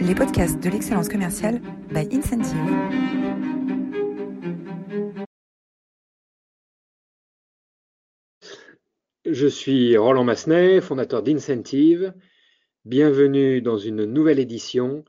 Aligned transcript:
les 0.00 0.14
podcasts 0.14 0.58
de 0.62 0.70
l'excellence 0.70 1.08
commerciale 1.08 1.60
by 1.92 2.08
Incentive. 2.10 2.56
Je 9.26 9.46
suis 9.46 9.96
Roland 9.98 10.24
Massenet, 10.24 10.80
fondateur 10.80 11.22
d'Incentive. 11.22 12.14
Bienvenue 12.86 13.60
dans 13.60 13.76
une 13.76 14.04
nouvelle 14.06 14.38
édition 14.38 15.04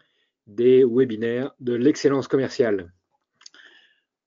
des 0.47 0.83
webinaires 0.83 1.53
de 1.61 1.73
l'excellence 1.73 2.27
commerciale. 2.27 2.91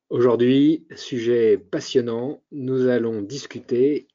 Aujourd'hui, 0.08 0.86
sujet 0.96 1.58
passionnant, 1.58 2.42
nous 2.52 2.88
allons 2.88 3.20
discuter 3.20 4.08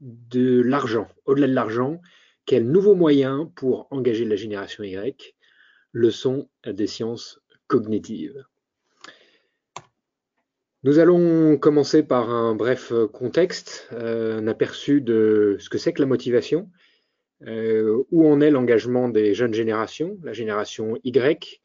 de 0.00 0.60
l'argent. 0.60 1.08
Au-delà 1.24 1.48
de 1.48 1.54
l'argent, 1.54 2.00
quels 2.44 2.70
nouveaux 2.70 2.94
moyens 2.94 3.48
pour 3.56 3.88
engager 3.90 4.24
la 4.24 4.36
génération 4.36 4.84
Y? 4.84 5.35
Leçon 5.96 6.46
des 6.66 6.86
sciences 6.86 7.40
cognitives. 7.68 8.44
Nous 10.82 10.98
allons 10.98 11.56
commencer 11.56 12.02
par 12.02 12.28
un 12.28 12.54
bref 12.54 12.92
contexte, 13.14 13.88
euh, 13.92 14.38
un 14.38 14.46
aperçu 14.46 15.00
de 15.00 15.56
ce 15.58 15.70
que 15.70 15.78
c'est 15.78 15.94
que 15.94 16.02
la 16.02 16.06
motivation, 16.06 16.68
euh, 17.46 18.04
où 18.10 18.28
en 18.28 18.42
est 18.42 18.50
l'engagement 18.50 19.08
des 19.08 19.32
jeunes 19.32 19.54
générations, 19.54 20.18
la 20.22 20.34
génération 20.34 20.98
Y, 21.02 21.62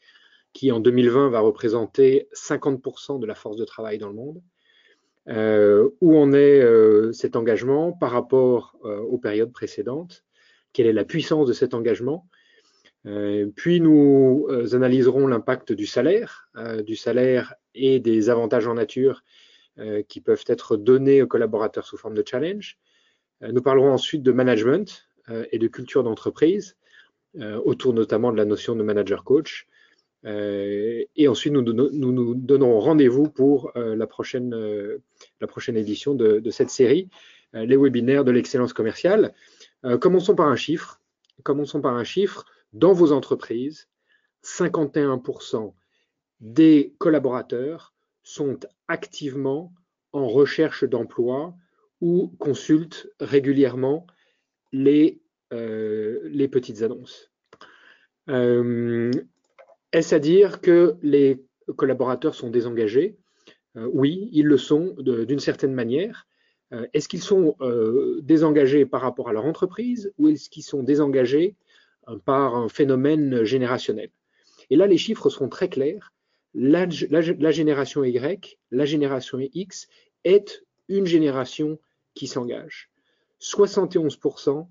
qui 0.54 0.72
en 0.72 0.80
2020 0.80 1.28
va 1.28 1.42
représenter 1.42 2.30
50% 2.32 3.20
de 3.20 3.26
la 3.26 3.36
force 3.36 3.58
de 3.58 3.66
travail 3.66 3.98
dans 3.98 4.08
le 4.08 4.16
monde, 4.16 4.42
euh, 5.28 5.90
où 6.00 6.18
en 6.18 6.32
est 6.32 6.64
cet 7.12 7.36
engagement 7.36 7.92
par 7.92 8.12
rapport 8.12 8.78
aux 8.82 9.18
périodes 9.18 9.52
précédentes, 9.52 10.24
quelle 10.72 10.88
est 10.88 10.94
la 10.94 11.04
puissance 11.04 11.50
de 11.50 11.54
cet 11.54 11.74
engagement, 11.74 12.30
puis 13.04 13.82
nous 13.82 14.48
euh, 14.50 14.76
analyserons 14.76 15.28
l'impact 15.28 15.72
du 15.72 15.86
salaire, 15.86 16.50
euh, 16.56 16.84
du 16.84 16.96
salaire 16.96 17.56
et 17.74 18.00
des 18.00 18.30
avantages 18.30 18.68
en 18.68 18.76
nature 18.76 19.24
qui 20.10 20.20
peuvent 20.22 20.44
être 20.48 20.76
donnés 20.76 21.24
aux 21.24 21.28
collaborateurs 21.28 21.86
sous 21.88 21.98
forme 21.98 22.14
de 22.14 22.24
challenge. 22.30 22.78
nous 23.42 23.62
parlerons 23.62 23.94
ensuite 23.94 24.22
de 24.22 24.32
management 24.34 25.08
et 25.52 25.58
de 25.58 25.68
culture 25.68 26.04
d'entreprise, 26.04 26.76
autour 27.40 27.94
notamment 27.94 28.32
de 28.34 28.38
la 28.38 28.46
notion 28.46 28.76
de 28.76 28.84
manager 28.84 29.24
coach. 29.24 29.68
et 30.26 31.28
ensuite, 31.28 31.54
nous 31.54 31.62
nous, 31.64 32.36
donnerons 32.36 32.80
rendez-vous 32.80 33.30
pour 33.30 33.72
la, 33.76 34.06
prochaine, 34.06 34.54
la 35.40 35.48
prochaine 35.48 35.78
édition 35.78 36.14
de, 36.14 36.40
de 36.40 36.50
cette 36.52 36.70
série, 36.70 37.08
les 37.54 37.78
webinaires 37.78 38.26
de 38.26 38.32
l'excellence 38.32 38.74
commerciale. 38.74 39.34
commençons 40.02 40.36
par 40.36 40.50
un 40.50 40.58
chiffre. 40.58 41.00
Commençons 41.44 41.82
par 41.82 41.96
un 41.96 42.04
chiffre 42.04 42.46
dans 42.74 42.94
vos 42.94 43.12
entreprises, 43.12 43.88
51% 44.44 45.74
des 46.40 46.96
collaborateurs 46.98 47.94
sont 48.24 48.60
activement 48.88 49.74
en 50.14 50.28
recherche 50.28 50.84
d'emploi 50.84 51.56
ou 52.02 52.34
consultent 52.40 53.08
régulièrement 53.20 54.08
les, 54.72 55.22
euh, 55.54 56.48
petites 56.52 56.82
annonces. 56.82 57.32
Euh, 58.30 59.12
est-ce 59.92 60.16
à 60.16 60.20
dire 60.20 60.62
que 60.62 60.96
les 61.02 61.44
collaborateurs 61.76 62.36
sont 62.36 62.50
désengagés? 62.50 63.18
Euh, 63.78 63.88
Oui, 63.94 64.30
ils 64.32 64.46
le 64.46 64.58
sont 64.58 64.96
d'une 65.00 65.40
certaine 65.40 65.74
manière. 65.74 66.28
est-ce 66.94 67.10
qu'ils 67.10 67.22
sont 67.22 67.58
désengagés 68.22 68.86
par 68.86 69.02
rapport 69.02 69.28
à 69.28 69.34
leur 69.34 69.46
entreprise 69.46 70.14
ou 70.18 70.30
est-ce 70.30 70.50
qu'ils 70.50 70.64
sont 70.64 70.84
désengagés 70.84 71.58
par 72.26 72.56
un 72.56 72.70
phénomène 72.70 73.44
générationnel. 73.44 74.10
Et 74.70 74.76
là, 74.76 74.88
les 74.88 74.98
chiffres 74.98 75.30
sont 75.30 75.50
très 75.50 75.70
clairs. 75.70 76.14
La, 76.54 76.88
génération 76.90 78.04
Y, 78.04 78.58
la 78.72 78.86
génération 78.86 79.40
X 79.40 79.88
est 80.24 80.64
une 80.90 81.06
génération 81.06 81.80
qui 82.14 82.28
s'engage. 82.28 82.90
71% 83.42 84.68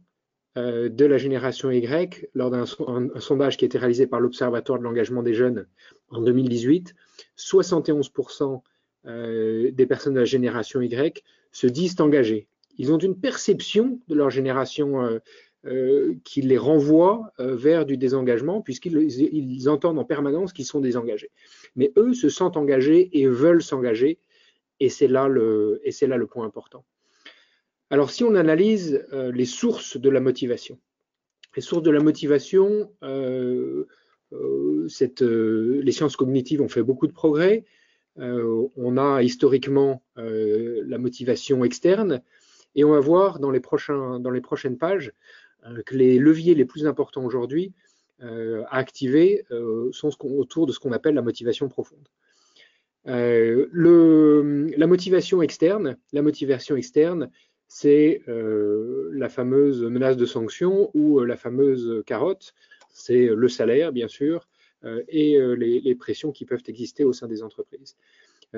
euh, 0.57 0.89
de 0.89 1.05
la 1.05 1.19
génération 1.19 1.71
Y, 1.71 2.29
lors 2.35 2.51
d'un 2.51 2.67
sondage 2.67 3.57
qui 3.57 3.65
a 3.65 3.67
été 3.67 3.79
réalisé 3.79 4.07
par 4.07 4.21
l'Observatoire 4.21 4.79
de 4.79 4.85
l'engagement 4.85 5.23
des 5.23 5.35
jeunes 5.35 5.67
en 6.11 6.21
2018, 6.21 6.95
71% 7.39 8.63
euh, 9.07 9.71
des 9.71 9.87
personnes 9.87 10.15
de 10.15 10.21
la 10.21 10.25
génération 10.25 10.81
Y 10.81 11.23
se 11.53 11.67
disent 11.67 12.01
engagées. 12.01 12.49
Ils 12.79 12.93
ont 12.93 12.99
une 12.99 13.19
perception 13.19 14.01
de 14.09 14.15
leur 14.15 14.31
génération 14.31 15.21
euh, 15.67 16.15
qui 16.25 16.41
les 16.41 16.57
renvoie 16.57 17.35
euh, 17.39 17.55
vers 17.55 17.85
du 17.85 17.99
désengagement, 17.99 18.63
puisqu'ils 18.63 19.69
entendent 19.69 19.99
en 19.99 20.07
permanence 20.07 20.55
qu'ils 20.55 20.65
sont 20.65 20.81
désengagés. 20.81 21.31
Mais 21.77 21.93
eux 21.99 22.15
se 22.15 22.31
sentent 22.31 22.57
engagés 22.57 23.11
et 23.13 23.27
veulent 23.27 23.63
s'engager, 23.63 24.19
et 24.81 24.89
c'est 24.89 25.07
là, 25.07 25.29
le, 25.29 25.79
point 26.31 26.47
important. 26.47 26.87
Alors 27.91 28.11
si 28.11 28.25
on 28.25 28.37
analyse 28.37 29.05
euh, 29.13 29.33
les 29.33 29.45
sources 29.45 29.99
de 29.99 30.09
la 30.09 30.21
motivation, 30.21 30.79
les 31.55 31.61
sources 31.61 31.83
de 31.83 31.91
la 31.91 32.01
motivation, 32.01 32.91
les 34.31 35.93
sciences 35.93 36.17
cognitives 36.17 36.63
ont 36.63 36.71
fait 36.71 36.83
beaucoup 36.83 37.07
de 37.07 37.13
progrès. 37.13 37.67
on 38.17 38.97
a 38.97 39.23
historiquement 39.23 40.03
la 40.17 40.97
motivation 40.97 41.65
externe, 41.65 42.23
et 42.75 42.85
on 42.85 42.91
va 42.91 43.01
voir 43.01 43.41
dans 43.41 43.51
les, 43.51 43.61
prochaines 43.61 44.79
pages 44.79 45.13
que 45.85 45.97
les 45.97 46.19
leviers 46.19 46.55
les 46.55 46.65
plus 46.65 46.87
importants 46.87 47.25
aujourd'hui 47.25 47.73
euh, 48.23 48.65
à 48.69 48.79
activer 48.79 49.45
euh, 49.51 49.91
sont 49.93 50.11
autour 50.25 50.67
de 50.67 50.73
ce 50.73 50.79
qu'on 50.79 50.93
appelle 50.93 51.15
la 51.15 51.23
motivation 51.23 51.69
profonde. 51.69 52.07
la 53.05 53.67
motivation 54.87 55.43
externe, 55.43 55.97
la 56.13 56.23
motivation 56.23 56.77
externe, 56.77 57.31
c'est 57.67 58.23
la 58.27 59.29
fameuse 59.29 59.83
menace 59.85 60.17
de 60.17 60.27
sanction 60.27 60.91
ou 60.93 61.21
la 61.21 61.37
fameuse 61.37 62.03
carotte, 62.05 62.53
c'est 62.93 63.29
le 63.29 63.49
salaire 63.49 63.93
bien 63.93 64.09
sûr, 64.09 64.49
et 65.09 65.39
les, 65.57 65.95
pressions 65.95 66.33
qui 66.33 66.45
peuvent 66.45 66.65
exister 66.67 67.05
au 67.05 67.13
sein 67.13 67.29
des 67.29 67.45
entreprises. 67.45 67.97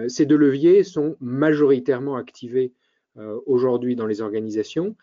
ces 0.08 0.24
deux 0.24 0.38
leviers 0.38 0.82
sont 0.82 1.16
majoritairement 1.20 2.16
activés 2.16 2.72
aujourd'hui 3.44 3.96
dans 3.96 4.06
les 4.06 4.22
organisations 4.22 4.96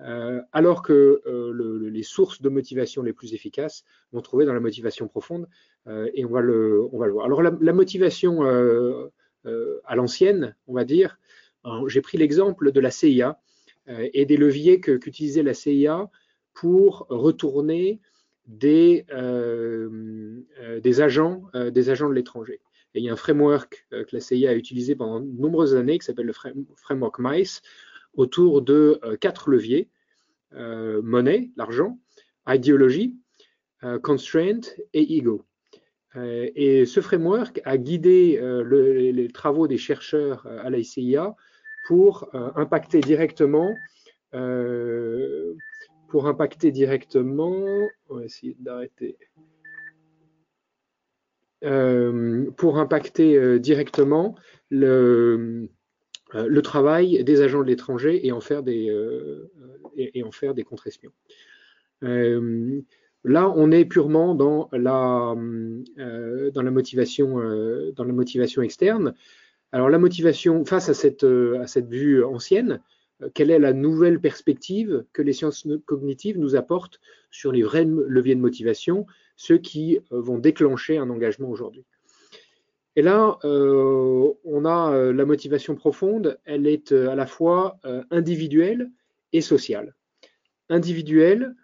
euh, 0.00 0.40
alors 0.52 0.82
que 0.82 1.22
euh, 1.24 1.88
les 1.88 2.02
sources 2.02 2.42
de 2.42 2.48
motivation 2.48 3.02
les 3.02 3.12
plus 3.12 3.32
efficaces 3.32 3.84
vont 4.12 4.22
trouver 4.22 4.44
dans 4.44 4.52
la 4.52 4.60
motivation 4.60 5.06
profonde, 5.06 5.48
euh, 5.86 6.10
et 6.14 6.24
on 6.24 6.30
va, 6.30 6.40
le, 6.40 6.82
on 6.92 6.98
va 6.98 7.06
le 7.06 7.12
voir. 7.12 7.26
Alors 7.26 7.42
la, 7.42 7.72
motivation 7.72 8.42
à 8.42 9.94
l'ancienne, 9.94 10.56
on 10.66 10.74
va 10.74 10.84
dire, 10.84 11.18
j'ai 11.86 12.00
pris 12.00 12.18
l'exemple 12.18 12.72
de 12.72 12.80
la 12.80 12.90
CIA 12.90 13.38
et 13.88 14.24
des 14.24 14.36
leviers 14.36 14.80
qu'utilisait 14.80 15.42
la 15.42 15.54
CIA 15.54 16.10
pour 16.54 17.06
retourner 17.08 18.00
des, 18.46 19.04
des, 20.82 21.00
agents, 21.00 21.42
des 21.54 21.90
agents 21.90 22.08
de 22.08 22.14
l'étranger. 22.14 22.60
Il 22.94 23.02
y 23.02 23.08
a 23.08 23.12
un 23.12 23.16
framework 23.16 23.86
que 23.90 24.06
la 24.12 24.20
CIA 24.20 24.50
a 24.50 24.54
utilisé 24.54 24.94
pendant 24.94 25.20
de 25.20 25.26
nombreuses 25.26 25.76
années 25.76 25.98
qui 25.98 26.06
s'appelle 26.06 26.26
le 26.26 26.34
framework 26.76 27.18
MICE, 27.18 27.60
autour 28.16 28.62
de 28.62 29.00
euh, 29.04 29.16
quatre 29.16 29.50
leviers 29.50 29.88
euh, 30.54 31.02
monnaie, 31.02 31.50
l'argent, 31.56 31.98
idéologie, 32.48 33.16
euh, 33.82 33.98
constraint 33.98 34.60
et 34.92 35.16
ego. 35.16 35.44
et 36.14 36.86
ce 36.86 37.00
framework 37.00 37.60
a 37.64 37.76
guidé 37.76 38.38
les 38.70 39.28
travaux 39.28 39.66
des 39.66 39.78
chercheurs 39.78 40.46
à 40.46 40.70
la 40.70 40.80
CIA 40.82 41.34
pour 41.88 42.30
impacter 42.32 43.00
directement 43.00 43.74
pour 46.08 46.28
impacter 46.28 46.70
directement, 46.70 47.88
on 48.08 48.18
va 48.18 48.24
essayer 48.24 48.56
d'arrêter, 48.60 49.16
pour 52.56 52.78
impacter 52.78 53.58
directement 53.58 54.36
le, 54.70 54.86
euh, 54.86 55.68
le 56.32 56.62
travail 56.62 57.22
des 57.22 57.42
agents 57.42 57.62
de 57.62 57.66
l'étranger 57.66 58.26
et 58.26 58.32
en 58.32 58.40
faire 58.40 58.62
des, 58.62 58.90
euh, 58.90 59.50
et, 59.96 60.22
en 60.24 60.32
faire 60.32 60.54
des 60.54 60.64
contre 60.64 60.88
euh, 62.02 62.80
là, 63.22 63.52
on 63.54 63.70
est 63.70 63.84
purement 63.84 64.34
dans 64.34 64.68
la, 64.72 65.34
motivation, 66.70 68.62
externe. 68.62 69.14
Alors 69.72 69.88
la 69.88 69.98
motivation 69.98 70.64
face 70.64 70.88
à 70.88 70.94
cette 70.94 71.24
vue 71.88 72.24
ancienne, 72.24 72.80
quelle 73.32 73.50
est 73.50 73.58
la 73.58 73.72
nouvelle 73.72 74.20
perspective 74.20 75.04
que 75.12 75.22
les 75.22 75.32
sciences 75.32 75.66
cognitives 75.86 76.38
nous 76.38 76.56
apportent 76.56 77.00
sur 77.30 77.52
les 77.52 77.62
vrais 77.62 77.84
leviers 77.84 78.34
de 78.34 78.40
motivation, 78.40 79.06
ceux 79.36 79.58
qui 79.58 79.98
vont 80.10 80.38
déclencher 80.38 80.98
un 80.98 81.10
engagement 81.10 81.48
aujourd'hui? 81.48 81.84
Et 82.96 83.02
là, 83.02 83.38
euh, 83.44 84.32
on 84.44 84.64
a 84.64 84.92
euh, 84.92 85.12
la 85.12 85.24
motivation 85.24 85.74
profonde, 85.74 86.38
elle 86.44 86.66
est 86.66 86.92
euh, 86.92 87.10
à 87.10 87.14
la 87.14 87.26
fois 87.26 87.78
individuelle 88.10 88.90
et 89.32 89.40
sociale. 89.40 89.94
Individuelle, 90.68 91.54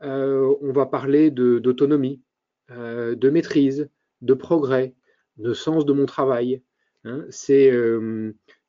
on 0.00 0.72
va 0.72 0.84
parler 0.86 1.30
d'autonomie, 1.30 2.20
de 2.68 3.30
maîtrise, 3.30 3.88
de 4.20 4.34
progrès, 4.34 4.94
de 5.38 5.54
sens 5.54 5.86
de 5.86 5.92
mon 5.94 6.04
travail. 6.04 6.62
Hein. 7.04 7.24
C'est 7.30 7.72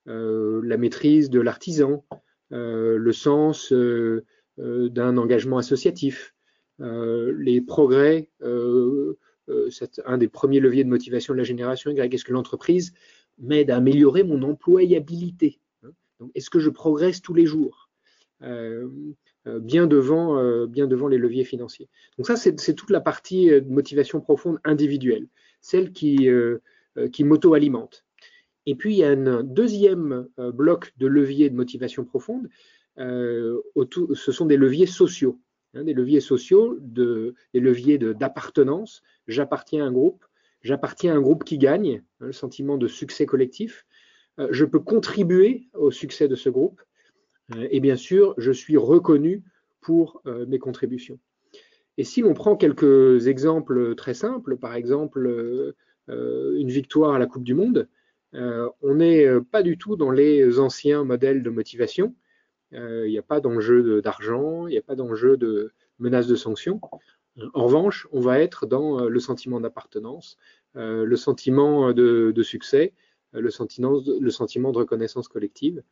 la 0.05 0.77
maîtrise 0.77 1.29
de 1.29 1.41
l'artisan, 1.41 2.05
le 2.49 3.11
sens 3.11 3.73
d'un 4.57 5.17
engagement 5.17 5.57
associatif, 5.57 6.33
les 6.79 7.61
progrès 7.61 8.29
c'est 9.69 10.01
un 10.05 10.17
des 10.17 10.27
premiers 10.27 10.59
leviers 10.59 10.83
de 10.83 10.89
motivation 10.89 11.33
de 11.33 11.37
la 11.39 11.43
génération 11.43 11.91
Y. 11.91 12.13
Est-ce 12.13 12.25
que 12.25 12.33
l'entreprise 12.33 12.93
m'aide 13.37 13.69
à 13.71 13.77
améliorer 13.77 14.23
mon 14.23 14.41
employabilité 14.43 15.59
hein? 15.83 15.91
Est-ce 16.33 16.49
que 16.49 16.59
je 16.59 16.69
progresse 16.69 17.21
tous 17.21 17.33
les 17.33 17.45
jours? 17.45 17.85
Euh, 18.41 18.87
euh, 19.47 19.59
bien, 19.59 19.87
devant, 19.87 20.37
euh, 20.39 20.67
les 21.09 21.17
leviers 21.17 21.45
financiers 21.45 21.87
Donc 22.17 22.27
ça, 22.27 22.35
c'est 22.35 22.73
toute 22.73 22.89
la 22.89 23.01
partie 23.01 23.47
de 23.49 23.69
motivation 23.69 24.19
profonde 24.19 24.59
individuelle, 24.63 25.27
celle 25.61 25.91
qui, 25.91 26.27
qui 27.11 27.23
m'auto-alimente. 27.23 28.05
Et 28.65 28.75
puis, 28.75 28.95
il 28.95 28.97
y 28.97 29.03
a 29.03 29.11
un 29.11 29.43
deuxième 29.43 30.27
bloc 30.37 30.93
de 30.97 31.07
leviers 31.07 31.49
de 31.49 31.55
motivation 31.55 32.03
profonde. 32.03 32.49
ce 32.97 34.31
sont 34.31 34.45
des 34.45 34.57
leviers 34.57 34.87
sociaux. 34.87 35.39
Hein, 35.75 35.83
des 35.83 35.93
leviers 35.93 36.21
sociaux, 36.21 36.77
des 36.79 37.59
leviers 37.59 37.97
d'appartenance. 37.97 39.03
J'appartiens 39.27 39.83
à 39.83 39.87
un 39.87 39.91
groupe, 39.91 40.23
j'appartiens 40.61 41.13
à 41.13 41.17
un 41.17 41.21
groupe 41.21 41.43
qui 41.43 41.57
gagne, 41.57 42.01
hein, 42.21 42.27
le 42.27 42.31
sentiment 42.31 42.77
de 42.77 42.87
succès 42.87 43.25
collectif. 43.25 43.85
Euh, 44.39 44.47
je 44.51 44.63
peux 44.63 44.79
contribuer 44.79 45.67
au 45.73 45.91
succès 45.91 46.29
de 46.29 46.35
ce 46.35 46.49
groupe. 46.49 46.81
Euh, 47.55 47.67
et 47.71 47.81
bien 47.81 47.97
sûr, 47.97 48.33
je 48.37 48.51
suis 48.51 48.77
reconnu 48.77 49.43
pour 49.81 50.21
euh, 50.25 50.45
mes 50.45 50.59
contributions. 50.59 51.19
Et 51.97 52.05
si 52.05 52.21
l'on 52.21 52.33
prend 52.33 52.55
quelques 52.55 53.27
exemples 53.27 53.95
très 53.95 54.13
simples, 54.13 54.57
par 54.57 54.75
exemple 54.75 55.73
une 56.07 56.69
victoire 56.69 57.13
à 57.13 57.19
la 57.19 57.25
Coupe 57.25 57.45
du 57.45 57.53
Monde, 57.53 57.87
on 58.33 58.95
n'est 58.95 59.25
pas 59.49 59.63
du 59.63 59.77
tout 59.77 59.95
dans 59.95 60.11
les 60.11 60.59
anciens 60.59 61.05
modèles 61.05 61.41
de 61.41 61.49
motivation. 61.49 62.13
Il 62.71 63.07
n'y 63.07 63.17
a 63.17 63.23
pas 63.23 63.39
d'enjeu 63.39 64.01
d'argent, 64.01 64.67
il 64.67 64.71
n'y 64.71 64.77
a 64.77 64.81
pas 64.81 64.95
d'enjeu 64.95 65.37
de 65.37 65.71
menace 65.99 66.27
de 66.27 66.35
sanctions. 66.35 66.81
En 67.53 67.65
revanche, 67.65 68.07
on 68.11 68.21
va 68.21 68.39
être 68.39 68.65
dans 68.65 69.01
euh, 69.01 69.09
le 69.09 69.19
sentiment 69.19 69.59
d'appartenance, 69.59 70.37
euh, 70.75 71.05
le 71.05 71.15
sentiment 71.17 71.91
de, 71.91 72.43
succès, 72.43 72.93
euh, 73.35 73.41
le 73.41 73.49
sentiment, 73.49 73.99
de 73.99 74.77
reconnaissance 74.77 75.27
collective. 75.27 75.83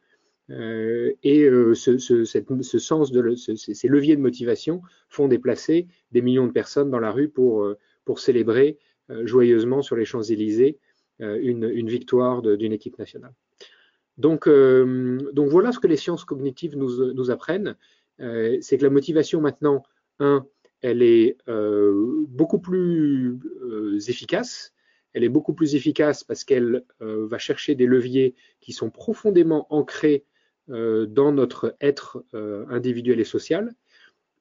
et 0.49 1.49
ces 1.75 3.87
leviers 3.87 4.15
de 4.15 4.21
motivation 4.21 4.81
font 5.09 5.27
déplacer 5.27 5.87
des 6.11 6.21
millions 6.21 6.47
de 6.47 6.51
personnes 6.51 6.89
dans 6.89 6.99
la 6.99 7.11
rue 7.11 7.29
pour, 7.29 7.67
pour 8.05 8.19
célébrer 8.19 8.77
joyeusement 9.23 9.81
sur 9.81 9.95
les 9.95 10.05
Champs-Élysées 10.05 10.77
une, 11.19 11.89
victoire 11.89 12.41
d'une 12.41 12.73
équipe 12.73 12.99
nationale. 12.99 13.33
Donc, 14.17 14.47
donc, 14.47 15.49
voilà 15.49 15.71
ce 15.71 15.79
que 15.79 15.87
les 15.87 15.97
sciences 15.97 16.25
cognitives 16.25 16.77
nous, 16.77 17.13
nous 17.13 17.31
apprennent. 17.31 17.75
C'est 18.19 18.77
que 18.77 18.83
la 18.83 18.89
motivation 18.89 19.41
maintenant, 19.41 19.83
un, 20.19 20.45
elle 20.83 21.01
est 21.01 21.37
euh, 21.47 22.25
beaucoup 22.27 22.59
plus 22.59 23.39
euh, 23.61 23.97
efficace. 24.07 24.73
Elle 25.13 25.23
est 25.23 25.29
beaucoup 25.29 25.53
plus 25.53 25.75
efficace 25.75 26.23
parce 26.23 26.43
qu'elle 26.43 26.83
euh, 27.01 27.25
va 27.25 27.37
chercher 27.37 27.73
des 27.73 27.85
leviers 27.85 28.35
qui 28.59 28.73
sont 28.73 28.91
profondément 28.91 29.65
ancrés 29.73 30.25
dans 30.69 31.33
notre 31.33 31.75
être 31.81 32.23
individuel 32.69 33.19
et 33.19 33.25
social. 33.25 33.73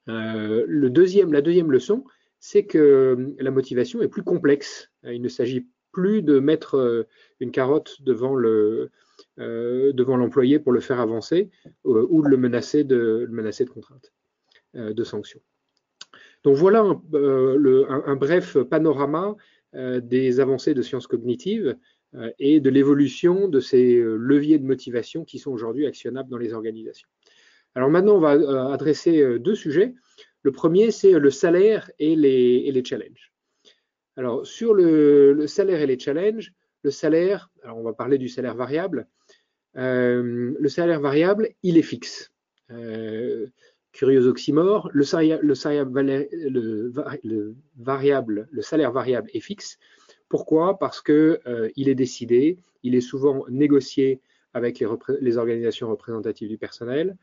Le 0.07 0.87
deuxième, 0.87 1.33
la 1.33 1.41
deuxième 1.41 1.73
leçon, 1.73 2.05
c'est 2.39 2.65
que 2.65 3.35
la 3.41 3.51
motivation 3.51 4.01
est 4.03 4.09
plus 4.09 4.23
complexe. 4.23 4.89
Il 5.03 5.21
ne 5.21 5.29
s'agit 5.29 5.67
plus 5.91 6.23
de 6.23 6.39
mettre 6.39 7.09
une 7.41 7.51
carotte 7.51 7.97
devant 8.03 8.37
le, 8.37 8.93
devant 9.39 10.17
l'employé 10.17 10.59
pour 10.59 10.73
le 10.73 10.81
faire 10.81 11.01
avancer 11.01 11.51
ou 11.85 12.23
de 12.23 12.29
le 12.29 12.37
menacer 12.37 12.85
de, 12.85 13.25
le 13.27 13.33
menacer 13.33 13.65
de 13.65 13.71
contraintes, 13.71 14.13
de 14.75 15.05
sanctions. 15.05 15.41
Donc 16.45 16.57
voilà 16.57 16.81
un, 16.81 17.03
euh, 17.15 18.15
bref 18.17 18.59
panorama 18.59 19.37
euh, 19.75 20.01
des 20.01 20.41
avancées 20.41 20.75
de 20.75 20.83
sciences 20.83 21.07
cognitives 21.07 21.77
euh, 22.15 22.31
et 22.39 22.61
de 22.61 22.71
l'évolution 22.71 23.49
de 23.49 23.61
ces 23.61 24.01
leviers 24.01 24.59
de 24.59 24.67
motivation 24.67 25.25
qui 25.25 25.39
sont 25.39 25.53
aujourd'hui 25.53 25.87
actionnables 25.87 26.29
dans 26.29 26.39
les 26.39 26.53
organisations. 26.53 27.09
Alors 27.75 27.89
maintenant, 27.89 28.17
on 28.17 28.21
va 28.21 28.73
adresser 28.73 29.39
deux 29.39 29.55
sujets. 29.55 29.95
Le 30.43 30.53
premier, 30.53 30.91
c'est 30.91 31.19
le 31.19 31.31
salaire 31.31 31.91
et 31.99 32.17
les, 32.17 32.83
challenges. 32.85 33.33
Alors 34.17 34.47
sur 34.47 34.75
le, 34.75 35.47
salaire 35.47 35.81
et 35.81 35.87
les 35.87 35.99
challenges, 35.99 36.53
le 36.83 36.91
salaire, 36.91 37.51
alors 37.63 37.79
on 37.79 37.83
va 37.83 37.93
parler 37.93 38.19
du 38.19 38.29
salaire 38.29 38.55
variable. 38.55 39.07
le 39.75 40.69
salaire 40.69 41.01
variable, 41.01 41.51
il 41.63 41.79
est 41.79 41.83
fixe 41.83 42.33
curieux 43.93 44.27
oxymore, 44.27 44.91
le 44.93 45.05
salaire 45.05 45.39
variable 48.93 49.31
est 49.33 49.41
fixe. 49.41 49.79
Pourquoi? 50.29 50.79
Parce 50.79 51.03
qu'il 51.03 51.39
euh, 51.47 51.69
est 51.77 51.95
décidé, 51.95 52.59
il 52.83 52.95
est 52.95 53.03
souvent 53.03 53.45
négocié 53.51 54.21
avec 54.55 54.83
les, 55.21 55.37
organisations 55.37 55.89
représentatives 55.89 56.49
du 56.49 56.59
personnel, 56.59 57.17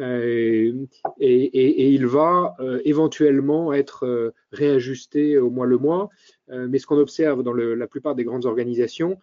euh, 0.00 0.86
et, 1.20 1.88
il 1.90 2.06
va 2.06 2.56
euh, 2.58 2.80
éventuellement 2.84 3.72
être 3.72 4.32
réajusté 4.50 5.38
au 5.38 5.50
mois 5.50 5.66
le 5.66 5.78
mois. 5.78 6.08
mais 6.48 6.78
ce 6.78 6.86
qu'on 6.86 6.98
observe 6.98 7.42
dans 7.42 7.52
la 7.52 7.86
plupart 7.86 8.14
des 8.14 8.24
grandes 8.24 8.46
organisations, 8.46 9.18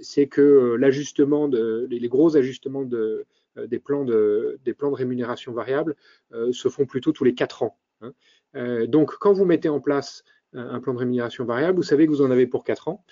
c'est 0.00 0.26
que 0.26 0.76
les, 0.76 2.08
gros 2.08 2.36
ajustements 2.36 2.84
de, 2.84 3.26
euh, 3.58 3.66
des, 3.66 3.78
plans 3.78 4.04
de, 4.04 4.58
rémunération 4.94 5.52
variable 5.52 5.96
euh, 6.32 6.52
se 6.52 6.68
font 6.68 6.86
plutôt 6.86 7.12
tous 7.12 7.24
les 7.24 7.34
quatre 7.34 7.62
ans. 7.62 7.76
Hein. 8.00 8.12
Euh, 8.54 8.86
donc, 8.86 9.16
quand 9.18 9.32
vous 9.32 9.44
mettez 9.44 9.68
en 9.68 9.80
place 9.80 10.24
un 10.52 10.80
plan 10.80 10.94
de 10.94 10.98
rémunération 10.98 11.44
variable, 11.44 11.76
vous 11.76 11.82
savez 11.82 12.06
que 12.06 12.10
vous 12.10 12.22
en 12.22 12.30
avez 12.30 12.46
pour 12.46 12.64
quatre 12.64 12.88
ans. 12.88 13.04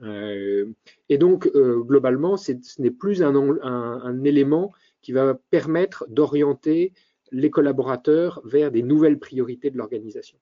et 0.00 1.18
donc, 1.18 1.50
globalement, 1.52 2.38
ce 2.38 2.52
n'est 2.78 2.90
plus 2.90 3.22
un, 3.22 4.24
élément 4.24 4.72
qui 5.06 5.12
va 5.12 5.38
permettre 5.50 6.04
d'orienter 6.08 6.92
les 7.30 7.48
collaborateurs 7.48 8.40
vers 8.44 8.72
des 8.72 8.82
nouvelles 8.82 9.20
priorités 9.20 9.70
de 9.70 9.76
l'organisation. 9.78 10.36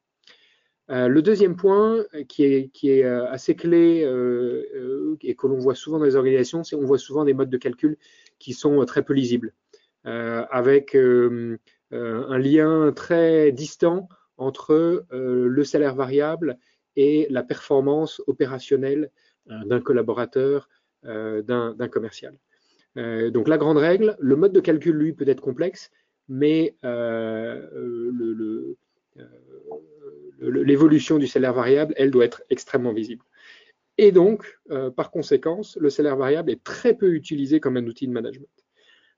le 0.88 1.20
deuxième 1.20 1.54
point 1.54 2.02
qui 2.28 2.44
est, 2.44 2.68
qui 2.72 2.88
est 2.88 3.04
assez 3.04 3.54
clé 3.54 4.00
et 5.20 5.34
que 5.34 5.46
l'on 5.46 5.58
voit 5.58 5.74
souvent 5.74 5.98
dans 5.98 6.06
les 6.06 6.16
organisations, 6.16 6.64
c'est 6.64 6.76
qu'on 6.76 6.86
voit 6.86 6.96
souvent 6.96 7.26
des 7.26 7.34
modes 7.34 7.50
de 7.50 7.58
calcul 7.58 7.98
qui 8.38 8.54
sont 8.54 8.80
euh, 8.80 8.86
très 8.86 9.02
peu 9.02 9.12
lisibles, 9.12 9.52
euh, 10.06 10.46
avec 10.50 10.96
euh, 10.96 11.58
un 11.90 12.38
lien 12.38 12.90
très 12.96 13.52
distant 13.52 14.08
entre 14.38 15.06
le 15.12 15.64
salaire 15.64 15.94
variable 15.94 16.58
et 16.96 17.28
la 17.30 17.44
performance 17.44 18.20
opérationnelle 18.26 19.12
d'un 19.46 19.80
collaborateur, 19.80 20.68
d'un 21.04 21.88
commercial. 21.92 22.36
Donc 22.96 23.48
la 23.48 23.58
grande 23.58 23.78
règle, 23.78 24.16
le 24.20 24.36
mode 24.36 24.52
de 24.52 24.60
calcul, 24.60 24.94
lui, 24.94 25.12
peut 25.12 25.28
être 25.28 25.40
complexe, 25.40 25.90
mais 26.28 26.76
l'évolution 30.40 31.18
du 31.18 31.26
salaire 31.26 31.54
variable, 31.54 31.94
elle 31.96 32.10
doit 32.10 32.24
être 32.24 32.42
extrêmement 32.50 32.92
visible. 32.92 33.24
Et 33.98 34.12
donc, 34.12 34.58
euh, 34.70 34.90
par 34.90 35.10
conséquence, 35.10 35.76
le 35.80 35.90
salaire 35.90 36.16
variable 36.16 36.50
est 36.50 36.62
très 36.64 36.94
peu 36.94 37.12
utilisé 37.14 37.60
comme 37.60 37.76
un 37.76 37.86
outil 37.86 38.08
de 38.08 38.12
management, 38.12 38.48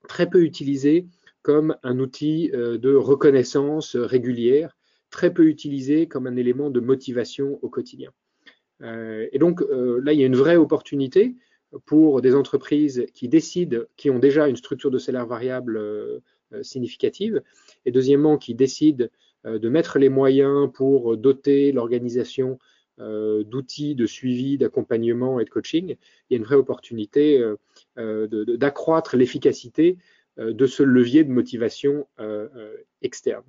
très 0.09 0.28
peu 0.28 0.42
utilisé 0.42 1.06
comme 1.42 1.76
un 1.83 1.99
outil 1.99 2.50
euh, 2.52 2.76
de 2.76 2.95
reconnaissance 2.95 3.97
régulière, 3.97 4.76
très 5.11 5.33
peu 5.33 5.47
utilisé 5.47 6.09
comme 6.09 6.26
un 6.26 6.37
élément 6.37 6.68
de 6.68 6.80
motivation 6.80 7.59
au 7.62 7.71
quotidien. 7.71 8.11
Euh, 8.83 9.26
et 9.33 9.38
donc 9.38 9.62
là, 9.71 10.12
il 10.12 10.21
y 10.21 10.23
a 10.23 10.26
une 10.26 10.37
vraie 10.37 10.56
opportunité 10.56 11.35
pour 11.85 12.23
des 12.23 12.35
entreprises 12.35 13.06
qui 13.14 13.28
décident, 13.28 13.80
qui 13.97 14.11
ont 14.11 14.18
déjà 14.18 14.49
une 14.49 14.56
structure 14.56 14.90
de 14.90 14.99
salaire 14.99 15.26
variable 15.26 15.80
significative, 16.62 17.42
et 17.85 17.90
deuxièmement, 17.90 18.38
qui 18.38 18.54
décident 18.54 19.06
de 19.45 19.68
mettre 19.68 19.99
les 19.99 20.09
moyens 20.09 20.71
pour 20.73 21.16
doter 21.16 21.73
l'organisation 21.73 22.59
euh, 22.99 23.45
d'outils 23.45 23.95
de 23.95 24.06
suivi, 24.06 24.56
d'accompagnement 24.56 25.38
et 25.38 25.45
de 25.45 25.50
coaching, 25.50 25.97
il 26.30 26.33
y 26.33 26.35
a 26.35 26.38
une 26.38 26.45
vraie 26.45 26.56
opportunité 26.56 27.38
euh, 27.38 27.56
euh, 27.99 28.56
d'accroître 28.56 29.16
l'efficacité 29.16 29.99
de 30.38 30.66
ce 30.66 30.83
levier 30.83 31.25
de 31.25 31.30
motivation 31.30 32.06
externe. 33.00 33.45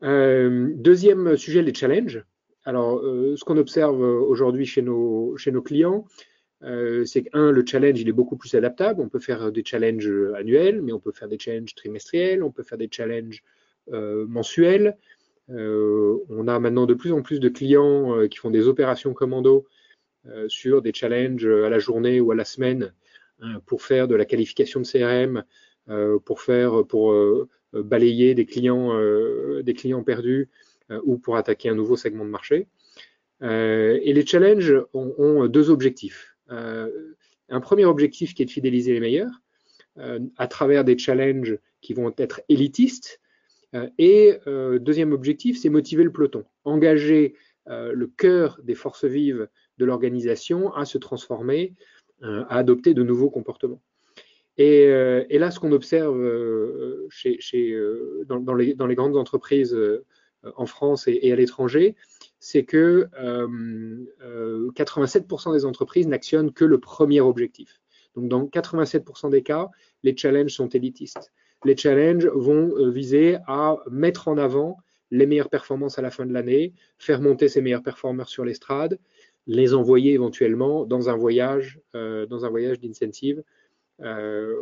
deuxième 0.00 1.36
sujet, 1.36 1.60
les 1.60 1.74
challenges. 1.74 2.24
Alors, 2.64 3.00
ce 3.00 3.44
qu'on 3.44 3.56
observe 3.56 4.00
aujourd'hui 4.00 4.64
chez 4.64 4.80
nos 4.82 5.62
clients, 5.64 6.04
c'est 6.60 7.24
qu'un, 7.24 7.50
le 7.50 7.64
challenge, 7.66 8.00
il 8.00 8.08
est 8.08 8.12
beaucoup 8.12 8.36
plus 8.36 8.54
adaptable. 8.54 9.00
On 9.00 9.08
peut 9.08 9.20
faire 9.20 9.52
des 9.52 9.64
challenges 9.64 10.10
annuels, 10.36 10.80
mais 10.82 10.92
on 10.92 11.00
peut 11.00 11.12
faire 11.12 11.28
des 11.28 11.38
challenges 11.38 11.74
trimestriels, 11.74 12.42
on 12.42 12.50
peut 12.50 12.62
faire 12.62 12.78
des 12.78 12.88
challenges 12.90 13.42
mensuels. 13.90 14.96
on 15.48 16.48
a 16.48 16.58
maintenant 16.58 16.86
de 16.86 16.94
plus 16.94 17.12
en 17.12 17.22
plus 17.22 17.40
de 17.40 17.48
clients 17.48 18.26
qui 18.28 18.38
font 18.38 18.50
des 18.50 18.66
opérations 18.66 19.12
commando 19.12 19.66
sur 20.48 20.80
des 20.80 20.92
challenges 20.94 21.46
à 21.46 21.68
la 21.68 21.78
journée 21.78 22.20
ou 22.20 22.30
à 22.30 22.34
la 22.34 22.44
semaine 22.44 22.92
pour 23.66 23.82
faire 23.82 24.08
de 24.08 24.14
la 24.14 24.24
qualification 24.24 24.80
de 24.80 24.86
CRM, 24.86 25.44
pour 26.24 26.40
faire 26.40 26.86
pour 26.86 27.14
balayer 27.72 28.34
des 28.34 28.46
clients, 28.46 28.98
des 29.60 29.74
clients 29.74 30.02
perdus 30.02 30.48
ou 31.04 31.18
pour 31.18 31.36
attaquer 31.36 31.68
un 31.68 31.74
nouveau 31.74 31.96
segment 31.96 32.24
de 32.24 32.30
marché. 32.30 32.68
et 33.42 34.12
les 34.12 34.26
challenges 34.26 34.74
ont 34.94 35.46
deux 35.46 35.68
objectifs. 35.68 36.33
Un 36.48 37.60
premier 37.60 37.84
objectif 37.84 38.34
qui 38.34 38.42
est 38.42 38.46
de 38.46 38.50
fidéliser 38.50 38.92
les 38.92 39.00
meilleurs, 39.00 39.42
euh, 39.98 40.18
à 40.38 40.48
travers 40.48 40.82
des 40.82 40.98
challenges 40.98 41.56
qui 41.80 41.94
vont 41.94 42.12
être 42.18 42.40
élitistes. 42.48 43.20
Euh, 43.76 43.88
et 43.96 44.34
euh, 44.48 44.80
deuxième 44.80 45.12
objectif, 45.12 45.56
c'est 45.56 45.68
motiver 45.68 46.02
le 46.02 46.10
peloton, 46.10 46.44
engager 46.64 47.34
le 47.66 48.06
cœur 48.08 48.60
des 48.62 48.74
forces 48.74 49.06
vives 49.06 49.48
de 49.78 49.84
l'organisation 49.86 50.74
à 50.74 50.84
se 50.84 50.98
transformer, 50.98 51.72
à 52.20 52.58
adopter 52.58 52.92
de 52.92 53.02
nouveaux 53.02 53.30
comportements. 53.30 53.80
Et, 54.58 54.86
là, 55.30 55.50
ce 55.50 55.60
qu'on 55.60 55.72
observe 55.72 56.14
chez, 57.08 57.38
dans, 58.26 58.54
les, 58.54 58.94
grandes 58.94 59.16
entreprises 59.16 59.74
en 60.56 60.66
France 60.66 61.08
et, 61.08 61.32
à 61.32 61.36
l'étranger, 61.36 61.96
c'est 62.44 62.64
que 62.64 63.08
87% 64.74 65.54
des 65.54 65.64
entreprises 65.64 66.06
n'actionnent 66.06 66.52
que 66.52 66.66
le 66.66 66.78
premier 66.78 67.22
objectif. 67.22 67.80
Donc 68.16 68.28
dans 68.28 68.44
87% 68.44 69.30
des 69.30 69.42
cas, 69.42 69.70
les 70.02 70.14
challenges 70.14 70.52
sont 70.52 70.68
élitistes. 70.68 71.32
Les 71.64 71.74
challenges 71.74 72.26
vont 72.26 72.76
euh, 72.76 72.90
viser 72.90 73.38
à 73.46 73.78
mettre 73.90 74.28
en 74.28 74.36
avant 74.36 74.76
les 75.10 75.24
meilleures 75.24 75.48
performances 75.48 75.98
à 75.98 76.02
la 76.02 76.10
fin 76.10 76.26
de 76.26 76.34
l'année, 76.34 76.74
faire 76.98 77.22
monter 77.22 77.48
ces 77.48 77.62
meilleurs 77.62 77.82
performeurs 77.82 78.28
sur 78.28 78.44
l'estrade, 78.44 78.98
les 79.46 79.72
envoyer 79.72 80.12
éventuellement 80.12 80.84
dans 80.84 81.08
un 81.08 81.16
voyage, 81.16 81.80
euh, 81.94 82.26
dans 82.26 82.44
un 82.44 82.50
voyage 82.50 82.78
d'incentive 82.78 83.42
euh, 84.02 84.52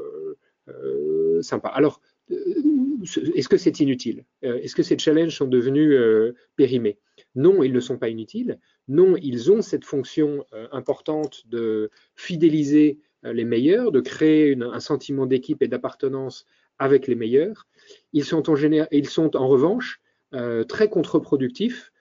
sympa. 1.41 1.69
Alors, 1.71 2.01
est-ce 2.31 3.49
que 3.49 3.57
c'est 3.57 3.81
inutile? 3.81 4.25
Est-ce 4.43 4.77
que 4.77 4.85
ces 4.85 4.97
challenges 4.97 5.37
sont 5.37 5.49
devenus 5.49 5.99
périmés? 6.55 7.01
Non, 7.35 7.63
ils 7.63 7.73
ne 7.73 7.81
sont 7.81 7.99
pas 7.99 8.09
inutiles. 8.09 8.59
Non, 8.89 9.17
ils 9.17 9.51
ont 9.51 9.63
cette 9.63 9.85
fonction 9.85 10.45
importante 10.71 11.47
de 11.47 11.91
fidéliser 12.15 12.99
euh, 13.25 13.33
les 13.33 13.45
meilleurs, 13.45 13.93
de 13.93 14.01
créer 14.01 14.57
un 14.61 14.81
sentiment 14.81 15.27
d'équipe 15.27 15.63
et 15.63 15.69
d'appartenance 15.69 16.45
avec 16.79 17.07
les 17.07 17.15
meilleurs. 17.15 17.67
Ils 18.13 18.25
sont 18.25 18.49
en, 18.49 19.49
revanche 19.49 20.01
euh, 20.35 20.65
très 20.65 20.89
contre-productifs 20.89 21.93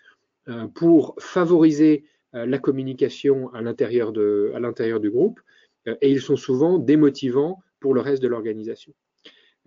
euh, 0.47 0.67
pour 0.67 1.15
favoriser 1.19 2.05
la 2.33 2.59
communication 2.59 3.53
à 3.53 3.61
l'intérieur 3.61 4.13
du 4.13 5.09
groupe 5.09 5.41
et 5.85 6.09
ils 6.09 6.21
sont 6.21 6.37
souvent 6.37 6.79
démotivants 6.79 7.59
pour 7.81 7.93
le 7.93 7.99
reste 7.99 8.23
de 8.23 8.29
l'organisation. 8.29 8.93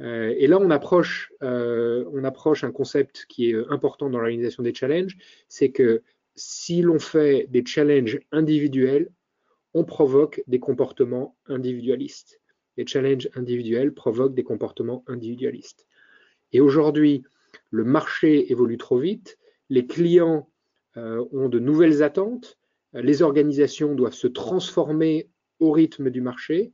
Et 0.01 0.47
là, 0.49 0.59
on 0.61 0.71
approche, 0.71 1.33
on 1.41 2.25
approche 2.25 2.65
un 2.65 2.73
concept 2.73 3.27
qui 3.29 3.51
est 3.51 3.55
important 3.71 4.11
dans 4.11 4.19
l'organisation 4.19 4.63
des 4.63 4.75
challenges, 4.75 5.17
c'est 5.49 5.71
que 5.71 6.03
si 6.35 6.83
l'on 6.83 6.99
fait 6.99 7.47
des 7.49 7.65
challenges 7.65 8.19
individuels, 8.33 9.09
on 9.75 9.85
provoque 9.85 10.43
des 10.47 10.61
comportements 10.61 11.37
individualistes. 11.47 12.41
Les 12.77 12.87
challenges 12.87 13.29
individuels 13.35 13.93
provoquent 13.93 14.35
des 14.35 14.45
comportements 14.45 15.05
individualistes. 15.07 15.87
Et 16.53 16.61
aujourd'hui, 16.61 17.25
le 17.71 17.85
marché 17.85 18.51
évolue 18.51 18.79
trop 18.79 18.99
vite, 18.99 19.39
les 19.69 19.87
clients 19.87 20.49
euh, 20.97 21.25
ont 21.33 21.49
de 21.49 21.59
nouvelles 21.59 22.03
attentes, 22.03 22.59
les 22.93 23.23
organisations 23.23 23.95
doivent 23.95 24.15
se 24.15 24.29
transformer 24.29 25.29
au 25.59 25.73
rythme 25.73 26.11
du 26.11 26.21
marché, 26.21 26.73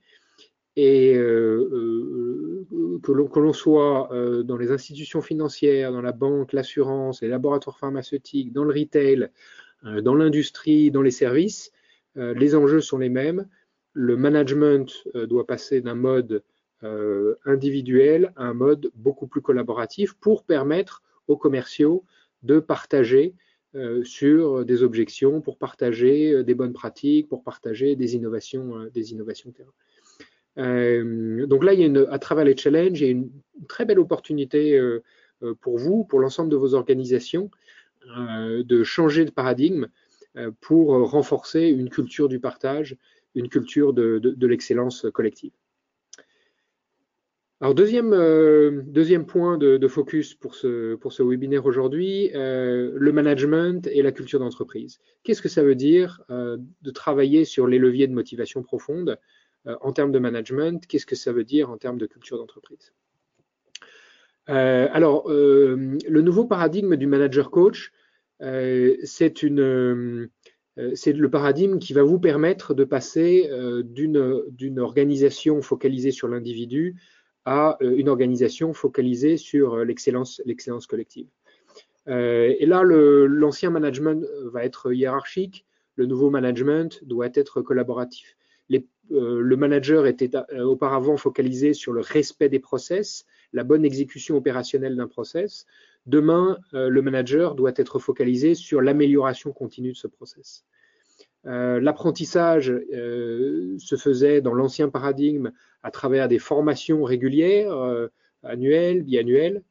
et 0.76 1.14
euh, 1.16 2.66
euh, 2.72 2.98
que 3.02 3.40
l'on 3.40 3.52
soit 3.52 4.10
dans 4.44 4.56
les 4.56 4.70
institutions 4.70 5.22
financières, 5.22 5.92
dans 5.92 6.02
la 6.02 6.12
banque, 6.12 6.52
l'assurance, 6.52 7.22
les 7.22 7.28
laboratoires 7.28 7.78
pharmaceutiques, 7.78 8.52
dans 8.52 8.64
le 8.64 8.72
retail, 8.72 9.30
dans 9.82 10.14
l'industrie, 10.14 10.90
dans 10.90 11.02
les 11.02 11.10
services, 11.10 11.72
euh, 12.16 12.34
les 12.34 12.54
enjeux 12.54 12.80
sont 12.80 12.98
les 12.98 13.08
mêmes. 13.08 13.48
Le 13.92 14.16
management 14.16 14.92
euh, 15.14 15.26
doit 15.26 15.46
passer 15.46 15.80
d'un 15.80 15.94
mode 15.94 16.42
euh, 16.82 17.36
individuel 17.44 18.32
à 18.36 18.44
un 18.44 18.54
mode 18.54 18.90
beaucoup 18.94 19.26
plus 19.26 19.42
collaboratif 19.42 20.14
pour 20.14 20.44
permettre 20.44 21.02
aux 21.28 21.36
commerciaux 21.36 22.04
de 22.42 22.58
partager 22.58 23.34
sur 24.02 24.64
des 24.64 24.82
objections, 24.82 25.40
pour 25.40 25.56
partager 25.56 26.42
des 26.42 26.56
bonnes 26.56 26.72
pratiques, 26.72 27.28
pour 27.28 27.44
partager 27.44 27.94
des 27.94 28.16
innovations, 28.16 28.86
des 28.92 29.12
innovations 29.12 29.52
terrain. 29.52 29.70
Donc 30.60 31.64
là, 31.64 31.72
il 31.72 31.80
y 31.80 31.82
a 31.82 31.86
une, 31.86 32.06
à 32.10 32.18
travers 32.18 32.44
les 32.44 32.56
challenges, 32.56 33.00
il 33.00 33.04
y 33.04 33.08
a 33.08 33.12
une 33.12 33.30
très 33.68 33.84
belle 33.84 33.98
opportunité 33.98 34.80
pour 35.60 35.78
vous, 35.78 36.04
pour 36.04 36.20
l'ensemble 36.20 36.50
de 36.50 36.56
vos 36.56 36.74
organisations, 36.74 37.50
de 38.06 38.82
changer 38.82 39.24
de 39.24 39.30
paradigme 39.30 39.88
euh, 40.36 40.52
pour 40.60 40.90
renforcer 41.10 41.62
une 41.62 41.90
culture 41.90 42.28
du 42.28 42.38
partage, 42.38 42.96
une 43.34 43.48
culture 43.48 43.92
de, 43.92 44.46
l'excellence 44.46 45.06
collective. 45.12 45.50
Alors 47.60 47.74
deuxième, 47.74 48.12
euh, 48.12 48.82
deuxième 48.86 49.26
point 49.26 49.58
de, 49.58 49.88
focus 49.88 50.34
pour 50.34 50.54
ce, 50.54 50.94
pour 50.94 51.12
ce 51.12 51.24
webinaire 51.24 51.66
aujourd'hui, 51.66 52.30
euh, 52.36 52.92
le 52.94 53.12
management 53.12 53.88
et 53.88 54.02
la 54.02 54.12
culture 54.12 54.38
d'entreprise. 54.38 55.00
Qu'est-ce 55.24 55.42
que 55.42 55.48
ça 55.48 55.64
veut 55.64 55.74
dire 55.74 56.22
de 56.28 56.90
travailler 56.92 57.44
sur 57.44 57.66
les 57.66 57.78
leviers 57.78 58.06
de 58.06 58.14
motivation 58.14 58.62
profonde 58.62 59.18
en 59.66 59.92
termes 59.92 60.12
de 60.12 60.18
management 60.18 60.86
Qu'est-ce 60.86 61.06
que 61.06 61.16
ça 61.16 61.32
veut 61.32 61.44
dire 61.44 61.70
en 61.70 61.78
termes 61.78 61.98
de 61.98 62.06
culture 62.06 62.38
d'entreprise? 62.38 62.92
Alors, 64.46 65.28
le 65.28 66.20
nouveau 66.22 66.44
paradigme 66.44 66.96
du 66.96 67.06
manager 67.06 67.50
coach, 67.50 67.92
euh, 68.42 68.96
c'est 69.02 69.44
euh, 69.44 70.26
le 70.76 71.28
paradigme 71.28 71.78
qui 71.78 71.92
va 71.92 72.02
vous 72.02 72.18
permettre 72.18 72.74
de 72.74 72.84
passer 72.84 73.48
euh, 73.50 73.82
d'une 73.82 74.78
organisation 74.78 75.60
focalisée 75.62 76.10
sur 76.10 76.28
l'individu 76.28 76.96
à 77.46 77.78
une 77.80 78.10
organisation 78.10 78.74
focalisée 78.74 79.38
sur 79.38 79.78
l'excellence 79.78 80.42
collective. 80.86 81.26
et 82.06 82.66
là, 82.66 82.82
l'ancien 82.84 83.70
management 83.70 84.26
va 84.44 84.62
être 84.62 84.92
hiérarchique, 84.92 85.64
le 85.96 86.04
nouveau 86.04 86.28
management 86.28 87.02
doit 87.02 87.30
être 87.32 87.62
collaboratif. 87.62 88.36
Le 89.12 89.56
manager 89.56 90.06
était 90.06 90.30
auparavant 90.60 91.16
focalisé 91.16 91.74
sur 91.74 91.92
le 91.92 92.00
respect 92.00 92.48
des 92.48 92.60
process, 92.60 93.26
la 93.52 93.64
bonne 93.64 93.84
exécution 93.84 94.36
opérationnelle 94.36 94.96
d'un 94.96 95.08
process. 95.08 95.66
Demain, 96.06 96.58
euh, 96.74 96.88
le 96.88 97.02
manager 97.02 97.54
doit 97.54 97.72
être 97.76 97.98
focalisé 97.98 98.54
sur 98.54 98.80
l'amélioration 98.80 99.52
continue 99.52 99.92
de 99.92 99.96
ce 99.96 100.06
process. 100.06 100.64
Euh, 101.46 101.80
l'apprentissage 101.80 102.70
euh, 102.70 103.76
se 103.78 103.96
faisait 103.96 104.40
dans 104.40 104.54
l'ancien 104.54 104.88
paradigme 104.88 105.52
à 105.82 105.90
travers 105.90 106.28
des 106.28 106.38
formations 106.38 107.02
régulières, 107.04 108.08
annuelles, 108.42 109.02
biannuelles. 109.02 109.62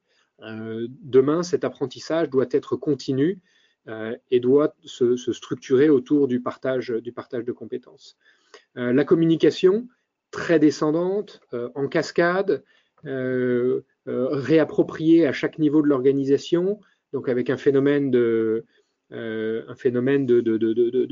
demain, 0.42 1.44
cet 1.44 1.64
apprentissage 1.64 2.30
doit 2.30 2.48
être 2.50 2.76
continu 2.76 3.40
et 4.32 4.40
doit 4.40 4.76
se, 4.86 5.16
structurer 5.16 5.90
autour 5.90 6.28
du 6.28 6.42
partage 6.42 6.88
de 6.88 7.52
compétences. 7.52 8.18
La 8.76 9.04
communication, 9.04 9.88
très 10.32 10.60
descendante, 10.60 11.42
en 11.76 11.88
cascade, 11.88 12.64
euh, 14.10 14.28
réapproprié 14.32 15.28
à 15.28 15.34
chaque 15.34 15.60
niveau 15.60 15.84
de 15.84 15.88
l'organisation, 15.88 16.80
donc 17.14 17.30
avec 17.30 17.52
un 17.52 17.58
phénomène 17.58 18.10
de, 18.10 18.66
euh, 19.12 19.76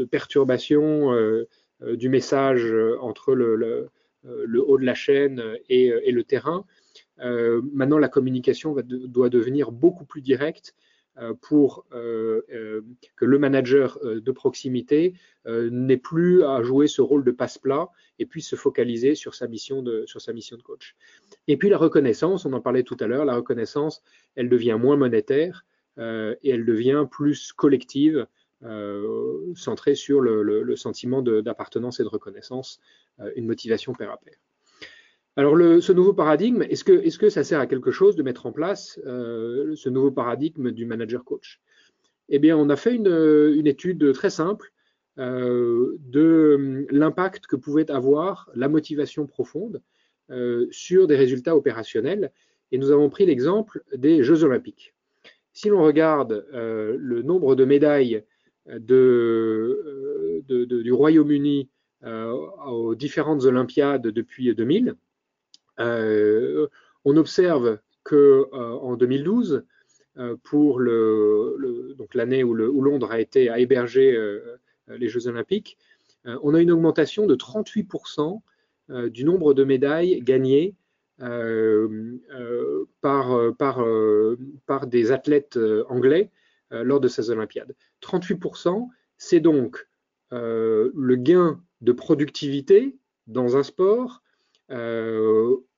perturbation 0.10 1.14
euh, 1.14 1.48
du 1.94 2.10
message 2.10 2.74
entre 3.02 3.36
le, 3.36 3.90
haut 4.24 4.78
de 4.80 4.86
la 4.86 4.96
chaîne 4.96 5.44
et, 5.70 6.12
le 6.12 6.24
terrain. 6.24 6.66
maintenant, 7.20 8.00
la 8.00 8.10
communication 8.10 8.76
doit 8.84 9.30
devenir 9.30 9.72
beaucoup 9.72 10.06
plus 10.06 10.22
directe 10.22 10.74
pour 11.42 11.86
que 11.90 13.26
le 13.26 13.40
manager 13.40 14.00
de 14.04 14.32
proximité 14.32 15.14
n'ait 15.46 15.98
plus 15.98 16.44
à 16.44 16.62
jouer 16.62 16.88
ce 16.88 17.02
rôle 17.02 17.24
de 17.24 17.32
passe-plat 17.32 17.90
et 18.20 18.26
puisse 18.26 18.48
se 18.48 18.56
focaliser 18.56 19.16
sur 19.16 19.36
sa 19.36 19.48
mission 19.48 19.82
de, 19.82 20.06
sur 20.06 20.22
sa 20.22 20.34
mission 20.34 20.58
de 20.58 20.62
coach. 20.62 20.96
Et 21.48 21.58
puis 21.58 21.70
la 21.70 21.78
reconnaissance, 21.78 22.46
on 22.46 22.54
en 22.54 22.62
parlait 22.62 22.84
tout 22.84 22.98
à 23.00 23.08
l'heure, 23.08 23.26
la 23.26 23.36
reconnaissance, 23.36 24.04
elle 24.36 24.50
devient 24.50 24.78
moins 24.80 24.98
monétaire 24.98 25.66
euh, 25.98 26.36
et 26.44 26.52
elle 26.52 26.66
devient 26.66 27.06
plus 27.10 27.54
collective, 27.54 28.28
euh, 28.64 29.54
centrée 29.56 29.96
sur 29.96 30.20
le, 30.20 30.42
le, 30.42 30.76
sentiment 30.76 31.22
d'appartenance 31.22 32.00
et 32.00 32.04
de 32.04 32.08
reconnaissance, 32.08 32.80
euh, 33.20 33.32
une 33.36 33.46
motivation 33.46 33.94
pair 33.94 34.12
à 34.12 34.18
pair. 34.18 34.36
Alors, 35.38 35.56
ce 35.56 35.94
nouveau 35.94 36.14
paradigme, 36.14 36.64
est-ce 36.64 36.84
que, 36.84 37.30
ça 37.30 37.44
sert 37.44 37.60
à 37.60 37.68
quelque 37.68 37.92
chose 37.92 38.16
de 38.16 38.24
mettre 38.24 38.46
en 38.46 38.52
place 38.52 39.00
ce 39.06 39.90
nouveau 39.90 40.12
paradigme 40.12 40.72
du 40.72 40.86
manager 40.86 41.24
coach? 41.24 41.62
Eh 42.30 42.40
bien, 42.40 42.58
on 42.58 42.70
a 42.70 42.76
fait 42.76 42.96
une 42.96 43.68
étude 43.68 44.12
très 44.14 44.30
simple 44.30 44.74
euh, 45.20 45.98
de 46.00 46.54
hum, 46.56 46.86
l'impact 46.92 47.48
que 47.48 47.56
pouvait 47.56 47.90
avoir 47.90 48.52
la 48.54 48.70
motivation 48.70 49.26
profonde 49.26 49.82
euh, 50.30 50.68
sur 50.70 51.08
des 51.08 51.16
résultats 51.16 51.56
opérationnels. 51.56 52.32
Et 52.72 52.78
nous 52.78 52.92
avons 52.92 53.10
pris 53.10 53.26
l'exemple 53.26 53.84
des 53.96 54.24
Jeux 54.24 54.44
olympiques. 54.44 54.94
Si 55.54 55.70
l'on 55.70 55.82
regarde 55.82 56.46
euh, 56.54 56.96
le 57.00 57.24
nombre 57.24 57.56
de 57.56 57.66
médailles 57.66 58.24
du 58.68 58.92
Royaume-Uni 60.92 61.70
aux 62.04 62.94
différentes 62.96 63.46
Olympiades 63.46 64.08
depuis 64.08 64.54
2000, 64.54 64.96
on 65.80 67.18
observe 67.18 67.80
qu'en 68.04 68.96
2012, 68.96 69.64
pour 70.44 70.80
l'année 70.82 72.44
où, 72.44 72.54
Londres 72.54 73.12
a 73.12 73.20
été 73.20 73.50
euh, 74.90 74.98
les 74.98 75.08
Jeux 75.08 75.28
olympiques, 75.28 75.78
euh, 76.26 76.38
on 76.44 76.54
a 76.54 76.62
une 76.62 76.72
augmentation 76.72 77.26
de 77.28 77.36
38% 77.36 78.42
euh, 78.90 79.10
du 79.10 79.26
nombre 79.26 79.54
de 79.54 79.64
médailles 79.64 80.22
gagnées 80.22 80.76
par, 83.02 83.88
des 84.88 85.12
athlètes 85.12 85.58
anglais 85.90 86.30
lors 86.70 87.00
de 87.00 87.08
ces 87.08 87.32
Olympiades. 87.32 87.76
38%, 88.04 88.88
c'est 89.18 89.40
donc 89.40 89.88
le 90.32 91.16
gain 91.16 91.60
de 91.82 91.92
productivité 91.92 92.96
dans 93.26 93.58
un 93.58 93.64
sport 93.64 94.22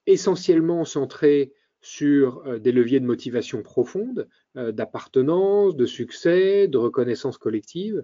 essentiellement 0.06 0.86
centré 0.86 1.52
sur 1.82 2.60
des 2.60 2.74
leviers 2.74 3.00
de 3.00 3.06
motivation 3.06 3.62
profonde, 3.64 4.28
d'appartenance, 4.56 5.78
de 5.78 5.86
succès, 5.86 6.68
de 6.68 6.78
reconnaissance 6.78 7.38
collective. 7.38 8.04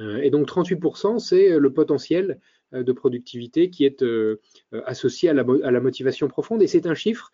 Euh, 0.00 0.18
et 0.18 0.30
donc 0.30 0.48
38%, 0.48 1.18
c'est 1.18 1.58
le 1.58 1.72
potentiel 1.72 2.40
euh, 2.72 2.82
de 2.82 2.92
productivité 2.92 3.70
qui 3.70 3.84
est 3.84 4.02
euh, 4.02 4.40
associé 4.86 5.28
à 5.28 5.34
la, 5.34 5.80
motivation 5.80 6.28
profonde. 6.28 6.62
Et 6.62 6.66
c'est 6.66 6.86
un 6.86 6.94
chiffre 6.94 7.30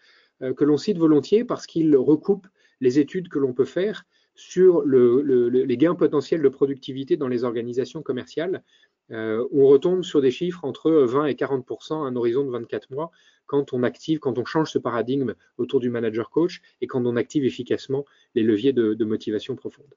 que 0.57 0.65
l'on 0.65 0.79
cite 0.79 0.97
volontiers 0.97 1.45
parce 1.45 1.67
qu'il 1.67 1.95
recoupe 1.97 2.47
les 2.81 2.99
études 2.99 3.29
que 3.29 3.39
l'on 3.39 3.53
peut 3.53 3.67
faire 3.67 4.07
sur 4.35 4.87
les 4.87 5.77
gains 5.77 5.95
potentiels 5.95 6.41
de 6.41 6.49
productivité 6.49 7.19
dans 7.19 7.29
les 7.29 7.45
organisations 7.45 8.01
commerciales. 8.01 8.63
On 9.11 9.67
retombe 9.67 10.05
sur 10.05 10.21
des 10.21 10.31
chiffres 10.31 10.65
entre 10.65 10.91
20 10.91 11.27
et 11.27 11.35
40% 11.35 11.95
à 11.95 11.97
un 11.97 12.15
horizon 12.17 12.45
de 12.45 12.51
24 12.51 12.91
mois 12.91 13.11
quand 13.47 13.73
on 13.73 13.83
active, 13.83 14.21
quand 14.21 14.39
on 14.39 14.45
change 14.45 14.71
ce 14.71 14.79
paradigme 14.79 15.35
autour 15.59 15.81
du 15.81 15.91
manager 15.91 16.31
coach 16.31 16.63
et 16.81 16.87
quand 16.87 17.05
on 17.07 17.17
active 17.17 17.45
efficacement 17.45 18.05
les 18.37 18.45
leviers 18.45 18.73
de, 18.73 19.05
motivation 19.05 19.57
profonde. 19.57 19.93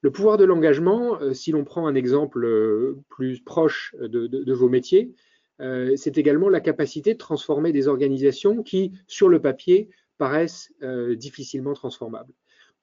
Le 0.00 0.12
pouvoir 0.12 0.36
de 0.36 0.44
l'engagement, 0.44 1.20
euh, 1.20 1.32
si 1.32 1.50
l'on 1.50 1.64
prend 1.64 1.86
un 1.86 1.94
exemple 1.94 2.44
euh, 2.44 2.98
plus 3.08 3.40
proche 3.40 3.94
de, 3.98 4.52
vos 4.52 4.68
métiers, 4.68 5.12
euh, 5.60 5.94
c'est 5.96 6.18
également 6.18 6.48
la 6.48 6.60
capacité 6.60 7.14
de 7.14 7.18
transformer 7.18 7.72
des 7.72 7.88
organisations 7.88 8.62
qui, 8.62 8.92
sur 9.08 9.28
le 9.28 9.40
papier, 9.40 9.88
paraissent 10.16 10.72
difficilement 11.14 11.74
transformables. 11.74 12.32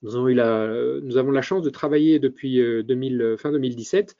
Nous 0.02 0.16
avons, 0.16 1.32
la, 1.32 1.42
chance 1.42 1.64
de 1.64 1.70
travailler 1.70 2.18
depuis 2.18 2.62
fin 3.38 3.52
2017 3.52 4.16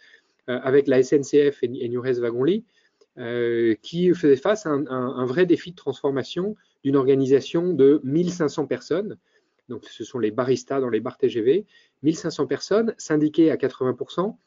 avec 0.48 0.88
la 0.88 1.02
SNCF 1.02 1.64
et, 1.64 1.72
et 1.80 1.90
Nures 1.90 2.20
Wagonly, 2.20 2.66
qui 3.82 4.14
faisait 4.14 4.36
face 4.36 4.66
à 4.66 4.72
un, 4.72 5.26
vrai 5.26 5.46
défi 5.46 5.72
de 5.72 5.76
transformation 5.76 6.56
d'une 6.84 6.96
organisation 6.96 7.74
de 7.74 8.02
1500 8.04 8.68
personnes 8.68 9.18
donc 9.70 9.86
ce 9.86 10.04
sont 10.04 10.20
les 10.20 10.32
baristas 10.32 10.80
dans 10.80 10.90
les 10.90 11.00
bars 11.00 11.18
TGV, 11.18 11.66
1500 12.04 12.48
personnes 12.48 12.94
syndiquées 12.98 13.52
à 13.52 13.56
80%, 13.56 14.38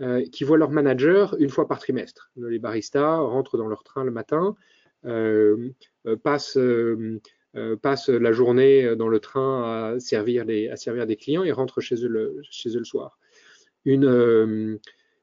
euh, 0.00 0.24
qui 0.32 0.44
voient 0.44 0.58
leur 0.58 0.70
manager 0.70 1.36
une 1.38 1.50
fois 1.50 1.68
par 1.68 1.78
trimestre. 1.78 2.30
Les 2.36 2.58
baristas 2.58 3.18
rentrent 3.18 3.58
dans 3.58 3.68
leur 3.68 3.82
train 3.82 4.04
le 4.04 4.10
matin, 4.10 4.56
euh, 5.04 5.70
euh, 6.06 6.16
passent, 6.16 6.56
la 6.56 8.32
journée 8.32 8.94
dans 8.96 9.08
le 9.08 9.18
train 9.18 9.94
à 9.94 10.00
servir, 10.00 10.46
à 10.70 10.76
servir 10.76 11.06
des 11.06 11.16
clients 11.16 11.42
et 11.42 11.52
rentrent 11.52 11.80
chez 11.80 11.96
eux 12.04 12.08
le, 12.08 12.40
chez 12.50 12.70
eux 12.70 12.78
le 12.78 12.84
soir. 12.84 13.18
Une, 13.84 14.78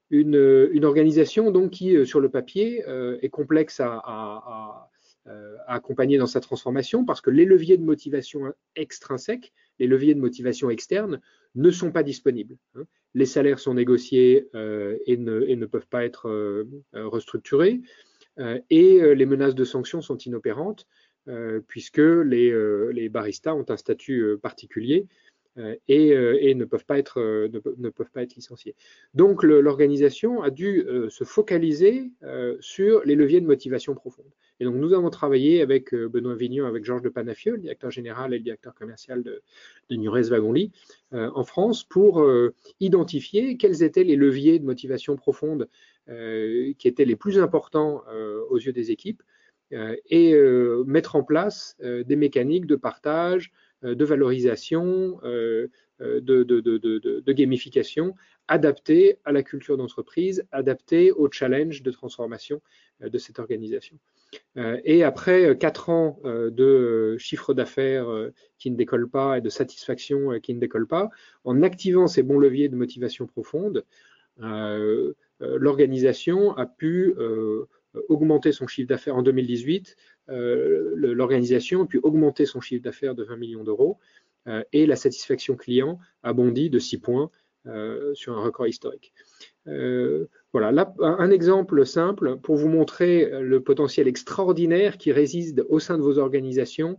une, 0.09 0.85
organisation 0.85 1.51
donc 1.51 1.71
qui, 1.71 2.05
sur 2.05 2.19
le 2.19 2.29
papier, 2.29 2.83
est 3.21 3.29
complexe 3.29 3.79
à 3.81 4.89
euh, 5.29 5.57
à 5.67 5.75
accompagner 5.75 6.17
dans 6.17 6.27
sa 6.27 6.39
transformation 6.39 7.03
parce 7.03 7.19
que 7.19 7.29
les 7.29 7.43
leviers 7.43 7.75
de 7.75 7.83
motivation 7.83 8.53
extrinsèques, 8.77 9.51
les 9.77 9.85
leviers 9.85 10.15
de 10.15 10.21
motivation 10.21 10.69
externe 10.69 11.19
ne 11.55 11.69
sont 11.69 11.91
pas 11.91 12.03
disponibles. 12.03 12.55
Hein. 12.75 12.83
Les 13.13 13.25
salaires 13.25 13.59
sont 13.59 13.73
négociés 13.73 14.47
euh, 14.55 14.97
et, 15.05 15.17
ne, 15.17 15.65
peuvent 15.65 15.87
pas 15.87 16.05
être 16.05 16.29
euh, 16.29 16.63
restructurés 16.93 17.81
et 18.69 19.15
les 19.15 19.25
menaces 19.25 19.55
de 19.55 19.63
sanctions 19.63 19.99
sont 19.99 20.19
inopérantes 20.19 20.85
puisque 21.67 21.97
les, 21.97 22.53
les, 22.93 23.09
baristas 23.09 23.55
ont 23.55 23.65
un 23.67 23.77
statut 23.77 24.37
particulier 24.43 25.07
euh, 25.57 25.75
euh, 25.89 26.37
et, 26.39 26.55
ne, 26.55 26.65
peuvent 26.65 26.85
pas 26.85 26.99
être, 26.99 27.19
euh, 27.19 27.49
ne, 27.77 27.89
peuvent 27.89 28.11
pas 28.11 28.21
être 28.21 28.35
licenciés. 28.35 28.75
Donc 29.13 29.43
l'organisation 29.43 30.41
a 30.41 30.49
dû 30.49 30.85
se 31.09 31.23
focaliser 31.23 32.11
sur 32.59 33.03
les 33.05 33.15
leviers 33.15 33.41
de 33.41 33.45
motivation 33.45 33.95
profonde. 33.95 34.31
Et 34.59 34.65
donc 34.65 34.75
nous 34.75 34.93
avons 34.93 35.09
travaillé 35.09 35.61
avec 35.61 35.93
Benoît 35.93 36.35
Vignon, 36.35 36.65
avec 36.65 36.83
Georges 36.83 37.01
de 37.01 37.09
Panafieux, 37.09 37.53
le 37.53 37.59
directeur 37.59 37.91
général 37.91 38.33
et 38.33 38.37
le 38.37 38.43
directeur 38.43 38.73
commercial 38.73 39.23
de, 39.23 39.41
de 39.89 39.95
Nures 39.95 40.29
Wagonly 40.29 40.71
en 41.11 41.43
France, 41.43 41.83
pour 41.83 42.25
identifier 42.79 43.57
quels 43.57 43.83
étaient 43.83 44.03
les 44.03 44.15
leviers 44.15 44.59
de 44.59 44.65
motivation 44.65 45.15
profonde 45.15 45.67
qui 46.07 46.87
étaient 46.87 47.05
les 47.05 47.15
plus 47.15 47.39
importants 47.39 48.03
aux 48.49 48.57
yeux 48.57 48.73
des 48.73 48.91
équipes 48.91 49.23
et 49.71 50.35
mettre 50.85 51.15
en 51.15 51.23
place 51.23 51.77
des 51.79 52.15
mécaniques 52.15 52.65
de 52.65 52.75
partage, 52.75 53.51
de 53.83 54.05
valorisation, 54.05 55.19
euh, 55.23 55.67
euh, 56.01 56.19
de, 56.21 57.31
gamification, 57.31 58.15
adapté 58.47 59.19
à 59.25 59.31
la 59.31 59.43
culture 59.43 59.77
d'entreprise, 59.77 60.43
adapté 60.51 61.11
au 61.11 61.29
challenge 61.31 61.83
de 61.83 61.91
transformation 61.91 62.61
de 63.01 63.17
cette 63.17 63.39
organisation. 63.39 63.97
Et 64.55 65.03
après 65.03 65.57
quatre 65.57 65.89
ans 65.89 66.19
de 66.23 67.15
chiffre 67.17 67.53
d'affaires 67.53 68.07
qui 68.57 68.71
ne 68.71 68.75
décolle 68.75 69.09
pas 69.09 69.37
et 69.37 69.41
de 69.41 69.49
satisfaction 69.49 70.39
qui 70.39 70.53
ne 70.53 70.59
décolle 70.59 70.87
pas, 70.87 71.09
en 71.43 71.61
activant 71.61 72.07
ces 72.07 72.23
bons 72.23 72.39
leviers 72.39 72.69
de 72.69 72.75
motivation 72.75 73.27
profonde, 73.27 73.83
l'organisation 75.39 76.55
a 76.57 76.65
pu 76.65 77.13
augmenter 78.09 78.51
son 78.51 78.67
chiffre 78.67 78.87
d'affaires 78.87 79.15
en 79.15 79.23
2018 79.23 79.95
euh, 79.95 80.16
l'organisation 80.27 81.83
a 81.83 81.85
pu 81.85 81.99
augmenter 82.03 82.45
son 82.45 82.61
chiffre 82.61 82.83
d'affaires 82.83 83.15
de 83.15 83.23
20 83.23 83.37
millions 83.37 83.63
d'euros 83.63 83.97
euh, 84.47 84.63
et 84.73 84.85
la 84.85 84.95
satisfaction 84.95 85.55
client 85.55 85.99
a 86.23 86.33
bondi 86.33 86.69
de 86.69 86.79
6 86.79 86.99
points 86.99 87.31
euh, 87.65 88.13
sur 88.13 88.37
un 88.37 88.41
record 88.41 88.67
historique. 88.67 89.13
voilà, 89.65 90.71
là, 90.71 90.93
un 90.99 91.29
exemple 91.31 91.85
simple 91.85 92.37
pour 92.37 92.55
vous 92.55 92.69
montrer 92.69 93.29
le 93.41 93.61
potentiel 93.61 94.07
extraordinaire 94.07 94.97
qui 94.97 95.11
réside 95.11 95.65
au 95.69 95.79
sein 95.79 95.97
de 95.97 96.03
vos 96.03 96.17
organisations 96.17 96.97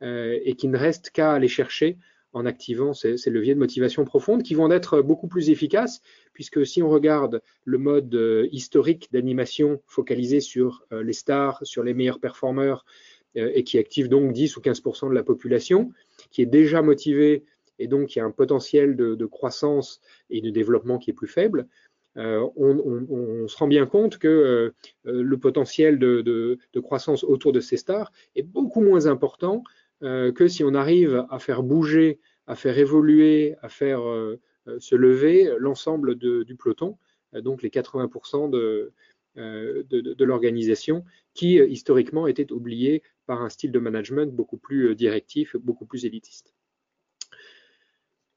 et 0.00 0.54
qui 0.58 0.68
ne 0.68 0.76
reste 0.76 1.10
qu'à 1.10 1.32
aller 1.32 1.48
chercher 1.48 1.98
en 2.36 2.44
activant 2.44 2.92
ces, 2.92 3.16
leviers 3.30 3.54
de 3.54 3.58
motivation 3.58 4.04
profonde 4.04 4.42
qui 4.42 4.54
vont 4.54 4.70
être 4.70 5.00
beaucoup 5.00 5.26
plus 5.26 5.48
efficaces, 5.48 6.02
puisque 6.34 6.66
si 6.66 6.82
on 6.82 6.90
regarde 6.90 7.40
le 7.64 7.78
mode 7.78 8.14
euh, 8.14 8.46
historique 8.52 9.08
d'animation 9.10 9.80
focalisé 9.86 10.40
sur 10.40 10.84
euh, 10.92 11.02
les 11.02 11.14
stars, 11.14 11.60
sur 11.62 11.82
les 11.82 11.94
meilleurs 11.94 12.20
performeurs, 12.20 12.84
euh, 13.38 13.50
et 13.54 13.64
qui 13.64 13.78
active 13.78 14.10
donc 14.10 14.34
10 14.34 14.54
ou 14.58 14.60
15% 14.60 15.08
de 15.08 15.14
la 15.14 15.22
population, 15.22 15.92
qui 16.30 16.42
est 16.42 16.46
déjà 16.46 16.82
motivé 16.82 17.44
et 17.78 17.86
donc 17.88 18.08
qui 18.08 18.20
a 18.20 18.24
un 18.26 18.30
potentiel 18.30 18.96
de, 18.96 19.24
croissance 19.24 20.02
et 20.28 20.42
de 20.42 20.50
développement 20.50 20.98
qui 20.98 21.10
est 21.10 21.14
plus 21.14 21.28
faible, 21.28 21.66
on, 22.16 23.46
se 23.48 23.56
rend 23.58 23.68
bien 23.68 23.84
compte 23.84 24.16
que 24.16 24.72
le 25.04 25.36
potentiel 25.36 25.98
de, 25.98 26.58
croissance 26.82 27.22
autour 27.22 27.52
de 27.52 27.60
ces 27.60 27.76
stars 27.76 28.12
est 28.34 28.42
beaucoup 28.42 28.80
moins 28.80 29.06
important 29.06 29.62
euh, 30.02 30.30
que 30.32 30.46
si 30.46 30.62
on 30.62 30.74
arrive 30.74 31.26
à 31.30 31.38
faire 31.38 31.62
bouger, 31.62 32.20
à 32.46 32.54
faire 32.54 32.78
évoluer, 32.78 33.56
à 33.62 33.68
faire 33.68 34.06
euh, 34.06 34.38
euh, 34.68 34.78
se 34.78 34.94
lever 34.94 35.50
l'ensemble 35.58 36.16
du 36.16 36.56
peloton, 36.56 36.98
donc 37.32 37.62
les 37.62 37.70
80% 37.70 38.50
de, 38.50 38.92
de, 39.36 40.24
l'organisation, 40.24 41.04
qui 41.34 41.56
historiquement 41.56 42.26
était 42.26 42.52
oublié 42.52 43.02
par 43.26 43.42
un 43.42 43.48
style 43.48 43.72
de 43.72 43.78
management 43.78 44.34
beaucoup 44.34 44.56
plus 44.56 44.94
directif, 44.94 45.56
beaucoup 45.56 45.86
plus 45.86 46.04
élitiste. 46.06 46.54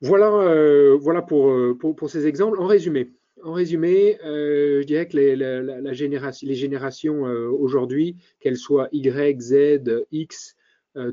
Voilà, 0.02 0.95
voilà 0.95 1.22
pour, 1.22 2.10
ces 2.10 2.28
exemples. 2.28 2.60
En 2.60 2.67
résumé, 2.67 3.12
en 3.43 3.54
résumé, 3.54 4.17
je 4.24 4.84
dirais 4.84 5.08
que 5.08 5.15
les 5.15 6.56
générations 6.56 7.22
aujourd'hui, 7.22 8.17
qu'elles 8.39 8.58
soient 8.58 8.89
Y, 8.91 9.39
Z, 9.39 10.06
X, 10.12 10.58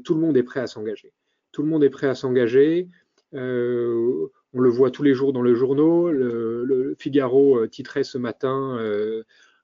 tout 0.04 0.14
le 0.14 0.20
monde 0.20 0.36
est 0.36 0.42
prêt 0.42 0.60
à 0.60 0.66
s'engager. 0.66 1.12
Tout 1.52 1.62
le 1.62 1.68
monde 1.68 1.84
est 1.84 1.90
prêt 1.90 2.06
à 2.06 2.14
s'engager. 2.14 2.88
on 3.32 3.38
le 3.38 4.68
voit 4.68 4.90
tous 4.90 5.02
les 5.02 5.14
jours 5.14 5.32
dans 5.32 5.42
le 5.42 5.54
journal. 5.54 6.14
Le, 6.14 6.94
Figaro 6.98 7.66
titrait 7.66 8.04
ce 8.04 8.18
matin 8.18 8.78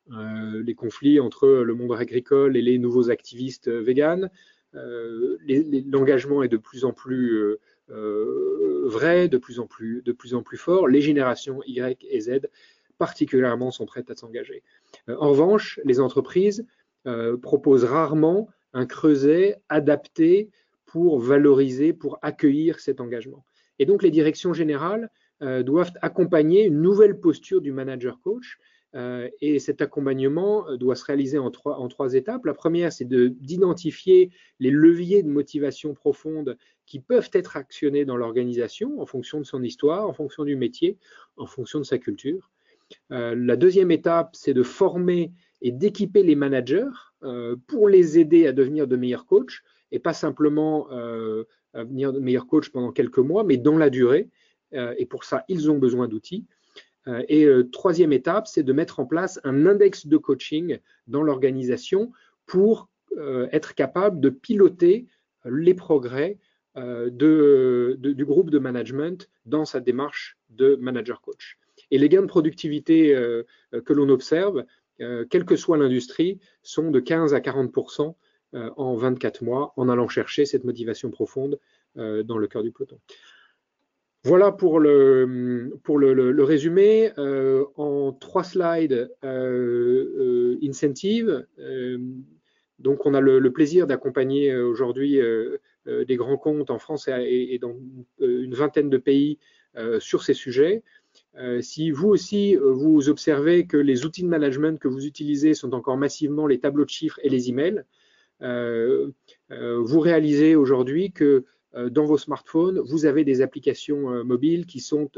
les 0.08 0.74
conflits 0.74 1.20
entre 1.20 1.48
le 1.48 1.74
monde 1.74 1.92
agricole 1.92 2.56
et 2.56 2.62
les 2.62 2.78
nouveaux 2.78 3.10
activistes 3.10 3.68
véganes. 3.68 4.30
L'engagement 4.74 6.42
est 6.42 6.48
de 6.48 6.56
plus 6.56 6.84
en 6.84 6.92
plus 6.92 7.56
vrai, 7.88 9.28
de 9.28 9.38
plus, 9.38 9.60
en 9.60 9.66
plus, 9.66 10.02
de 10.02 10.12
plus 10.12 10.34
en 10.34 10.42
plus 10.42 10.56
fort. 10.56 10.88
Les 10.88 11.00
générations 11.00 11.62
Y 11.66 12.04
et 12.08 12.20
Z 12.20 12.48
particulièrement 12.98 13.70
sont 13.70 13.86
prêtes 13.86 14.10
à 14.10 14.14
s'engager. 14.14 14.62
en 15.08 15.30
revanche, 15.30 15.80
les 15.84 16.00
entreprises 16.00 16.66
proposent 17.40 17.84
rarement 17.84 18.48
un 18.72 18.86
creuset 18.86 19.56
adapté 19.68 20.50
pour 20.86 21.18
valoriser, 21.18 21.92
pour 21.92 22.18
accueillir 22.22 22.80
cet 22.80 23.00
engagement. 23.00 23.44
Et 23.78 23.86
donc 23.86 24.02
les 24.02 24.10
directions 24.10 24.52
générales 24.52 25.10
euh, 25.42 25.62
doivent 25.62 25.92
accompagner 26.02 26.66
une 26.66 26.80
nouvelle 26.80 27.18
posture 27.18 27.60
du 27.60 27.72
manager 27.72 28.20
coach. 28.20 28.58
Euh, 28.94 29.28
et 29.40 29.58
cet 29.58 29.80
accompagnement 29.80 30.68
euh, 30.68 30.76
doit 30.76 30.94
se 30.94 31.04
réaliser 31.04 31.38
en 31.38 31.50
trois, 31.50 31.78
en 31.78 31.88
trois 31.88 32.14
étapes. 32.14 32.44
La 32.44 32.52
première, 32.54 32.92
c'est 32.92 33.08
d'identifier 33.08 34.30
les 34.60 34.70
leviers 34.70 35.22
de 35.22 35.28
motivation 35.28 35.94
profonde 35.94 36.58
qui 36.84 37.00
peuvent 37.00 37.30
être 37.32 37.56
actionnés 37.56 38.04
dans 38.04 38.16
l'organisation 38.16 39.00
en 39.00 39.06
fonction 39.06 39.38
de 39.38 39.44
son 39.44 39.62
histoire, 39.62 40.06
en 40.06 40.12
fonction 40.12 40.44
du 40.44 40.54
métier, 40.56 40.98
en 41.36 41.46
fonction 41.46 41.78
de 41.78 41.84
sa 41.84 41.98
culture. 41.98 42.50
la 43.08 43.56
deuxième 43.56 43.90
étape, 43.90 44.36
c'est 44.36 44.52
de 44.52 44.62
former 44.62 45.32
et 45.62 45.72
d'équiper 45.72 46.22
les 46.22 46.34
managers 46.34 46.90
pour 47.66 47.88
les 47.88 48.18
aider 48.18 48.46
à 48.46 48.52
devenir 48.52 48.86
de 48.86 48.96
meilleurs 48.96 49.26
coachs 49.26 49.62
et 49.92 49.98
pas 49.98 50.14
simplement 50.14 50.88
euh, 50.90 51.44
à 51.74 51.84
venir 51.84 52.12
de 52.12 52.18
meilleurs 52.18 52.46
coachs 52.46 52.70
pendant 52.70 52.90
quelques 52.90 53.18
mois, 53.18 53.44
mais 53.44 53.58
dans 53.58 53.78
la 53.78 53.90
durée. 53.90 54.28
Euh, 54.74 54.94
et 54.98 55.06
pour 55.06 55.24
ça, 55.24 55.44
ils 55.48 55.70
ont 55.70 55.78
besoin 55.78 56.08
d'outils. 56.08 56.46
Euh, 57.06 57.22
et 57.28 57.46
troisième 57.70 58.12
étape, 58.12 58.48
c'est 58.48 58.62
de 58.62 58.72
mettre 58.72 58.98
en 58.98 59.06
place 59.06 59.38
un 59.44 59.66
index 59.66 60.06
de 60.06 60.16
coaching 60.16 60.78
dans 61.06 61.22
l'organisation 61.22 62.10
pour 62.46 62.88
être 63.50 63.74
capable 63.74 64.20
de 64.20 64.30
piloter 64.30 65.06
les 65.44 65.74
progrès 65.74 66.38
de, 66.74 67.94
du 67.98 68.24
groupe 68.24 68.48
de 68.48 68.58
management 68.58 69.28
dans 69.44 69.66
sa 69.66 69.80
démarche 69.80 70.38
de 70.48 70.76
manager 70.76 71.20
coach. 71.20 71.58
Et 71.90 71.98
les 71.98 72.08
gains 72.08 72.22
de 72.22 72.26
productivité 72.26 73.12
que 73.70 73.92
l'on 73.92 74.08
observe, 74.08 74.64
quelle 74.98 75.44
que 75.44 75.56
soit 75.56 75.78
l'industrie, 75.78 76.38
sont 76.62 76.90
de 76.90 77.00
15 77.00 77.34
à 77.34 77.40
40% 77.40 78.14
euh, 78.54 78.68
en 78.76 78.96
24 78.96 79.42
mois 79.44 79.72
en 79.78 79.88
allant 79.88 80.08
chercher 80.08 80.44
cette 80.44 80.64
motivation 80.64 81.10
profonde 81.10 81.58
euh, 81.96 82.22
dans 82.22 82.36
le 82.36 82.46
cœur 82.48 82.62
du 82.62 82.70
peloton. 82.70 82.98
Voilà 84.24 84.52
pour 84.52 84.78
le, 84.78 85.78
pour 85.84 85.98
le, 85.98 86.44
résumé. 86.44 87.12
Euh, 87.16 87.64
en 87.76 88.12
trois 88.12 88.44
slides, 88.44 89.10
incentive. 90.62 91.46
donc, 92.78 93.06
on 93.06 93.14
a 93.14 93.22
le, 93.22 93.52
plaisir 93.52 93.86
d'accompagner 93.86 94.54
aujourd'hui 94.54 95.18
des 95.86 96.16
grands 96.16 96.36
comptes 96.36 96.70
en 96.70 96.78
France 96.78 97.08
et, 97.08 97.58
dans 97.58 97.74
une 98.20 98.54
vingtaine 98.54 98.90
de 98.90 98.98
pays 98.98 99.38
sur 99.98 100.22
ces 100.22 100.34
sujets. 100.34 100.82
Si 101.60 101.90
vous 101.90 102.08
aussi, 102.08 102.56
vous 102.56 103.08
observez 103.08 103.66
que 103.66 103.76
les 103.76 104.04
outils 104.04 104.22
de 104.22 104.28
management 104.28 104.78
que 104.78 104.88
vous 104.88 105.06
utilisez 105.06 105.54
sont 105.54 105.72
encore 105.72 105.96
massivement 105.96 106.46
les 106.46 106.60
tableaux 106.60 106.84
de 106.84 106.90
chiffres 106.90 107.18
et 107.22 107.30
les 107.30 107.48
emails, 107.48 107.84
euh, 108.42 109.10
euh, 109.50 109.80
vous 109.82 110.00
réalisez 110.00 110.56
aujourd'hui 110.56 111.12
que 111.12 111.44
euh, 111.74 111.88
dans 111.88 112.04
vos 112.04 112.18
smartphones, 112.18 112.80
vous 112.80 113.06
avez 113.06 113.24
des 113.24 113.40
applications 113.40 114.24
mobiles 114.24 114.66
qui 114.66 114.80
sont 114.80 115.10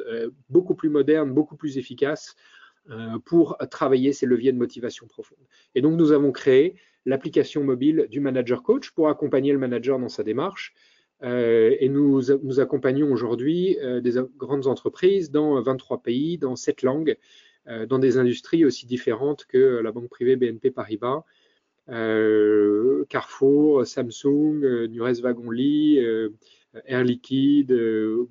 beaucoup 0.48 0.74
plus 0.74 0.88
modernes, 0.88 1.33
beaucoup 1.33 1.57
plus 1.57 1.79
efficaces 1.79 2.37
pour 3.24 3.57
travailler 3.70 4.12
ces 4.12 4.27
leviers 4.27 4.53
de 4.53 4.59
motivation 4.59 5.07
profonde. 5.07 5.38
Et 5.74 5.81
donc, 5.81 5.96
nous 5.96 6.12
avons 6.12 6.33
créé 6.33 6.77
l'application 7.07 7.64
mobile 7.64 8.09
du 8.11 8.20
Manager 8.20 8.62
Coach 8.62 8.90
pour 8.90 9.09
accompagner 9.09 9.53
le 9.53 9.59
manager 9.59 9.98
dans 9.98 10.11
sa 10.11 10.22
démarche. 10.22 10.74
Et 11.22 11.88
nous, 11.88 12.61
accompagnons 12.61 13.11
aujourd'hui 13.11 13.79
des 14.03 14.12
grandes 14.37 14.66
entreprises 14.66 15.31
dans 15.31 15.61
23 15.61 16.03
pays, 16.03 16.38
dans 16.38 16.57
7 16.57 16.83
langues, 16.83 17.16
dans 17.66 17.98
des 17.98 18.18
industries 18.18 18.64
aussi 18.64 18.85
différentes 18.85 19.46
que 19.46 19.81
la 19.83 19.90
banque 19.90 20.11
privée 20.11 20.37
BNP 20.37 20.70
Paribas, 20.70 21.24
euh, 21.90 23.05
Carrefour, 23.09 23.87
Samsung, 23.87 24.62
euh, 24.64 24.87
Nures 24.87 25.20
Wagon-Lit, 25.22 25.98
euh, 25.98 26.31
Air 26.87 27.05
Liquide, 27.05 27.72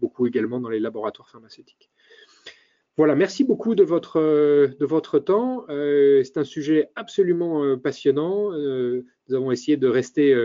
beaucoup 0.02 0.28
également 0.28 0.60
dans 0.60 0.70
les 0.70 0.80
laboratoires 0.80 1.30
pharmaceutiques. 1.30 1.90
Voilà, 2.98 3.16
merci 3.16 3.44
beaucoup 3.44 3.74
de 3.74 3.84
votre, 3.84 4.20
de 4.20 4.86
votre 4.86 5.18
temps. 5.18 5.66
C'est 5.70 6.38
un 6.38 6.44
sujet 6.44 6.90
absolument 6.96 7.78
passionnant. 7.78 8.52
Nous 8.52 9.34
avons 9.34 9.52
essayé 9.52 9.78
de 9.78 9.88
rester 9.88 10.36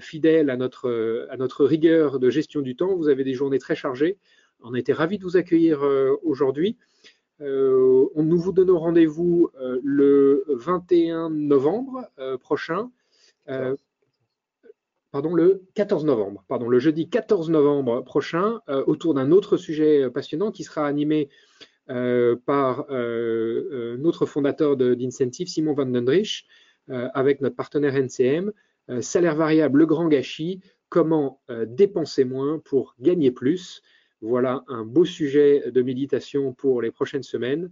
fidèles 0.00 0.50
à 0.50 0.56
notre, 0.56 1.64
rigueur 1.64 2.18
de 2.20 2.30
gestion 2.30 2.60
du 2.60 2.76
temps. 2.76 2.94
Vous 2.94 3.08
avez 3.08 3.24
des 3.24 3.34
journées 3.34 3.58
très 3.58 3.74
chargées. 3.74 4.18
On 4.62 4.74
a 4.74 4.78
été 4.78 4.92
ravis 4.92 5.18
de 5.18 5.24
vous 5.24 5.36
accueillir 5.36 5.82
aujourd'hui. 6.22 6.76
Euh, 7.40 8.06
nous 8.16 8.38
vous 8.38 8.52
donnons 8.52 8.78
rendez-vous 8.78 9.50
euh, 9.60 9.80
le 9.82 10.44
21 10.48 11.30
novembre 11.30 12.06
euh, 12.18 12.36
prochain. 12.36 12.90
pardon, 15.10 15.34
le 15.34 15.64
14 15.74 16.04
novembre, 16.04 16.44
pardon, 16.48 16.68
le 16.68 16.78
jeudi 16.78 17.08
14 17.08 17.50
novembre 17.50 18.02
prochain, 18.02 18.60
autour 18.86 19.14
d'un 19.14 19.32
autre 19.32 19.56
sujet 19.56 20.08
passionnant 20.10 20.52
qui 20.52 20.62
sera 20.62 20.86
animé 20.86 21.28
par 22.46 22.86
notre 22.88 24.26
fondateur 24.26 24.76
d'Incentive, 24.76 25.48
Simon 25.48 25.72
Van 25.72 25.86
Dendrich, 25.86 26.46
avec 26.88 27.40
notre 27.40 27.56
partenaire 27.56 27.96
NCM, 27.96 28.52
salaire 29.00 29.36
variable, 29.36 29.78
le 29.80 29.86
grand 29.86 30.08
gâchis, 30.08 30.60
comment 30.88 31.40
dépenser 31.66 32.24
moins 32.24 32.58
pour 32.58 32.94
gagner 33.00 33.30
plus. 33.30 33.82
Voilà 34.20 34.64
un 34.68 34.84
beau 34.84 35.04
sujet 35.04 35.70
de 35.70 35.82
méditation 35.82 36.52
pour 36.52 36.82
les 36.82 36.90
prochaines 36.90 37.22
semaines. 37.22 37.70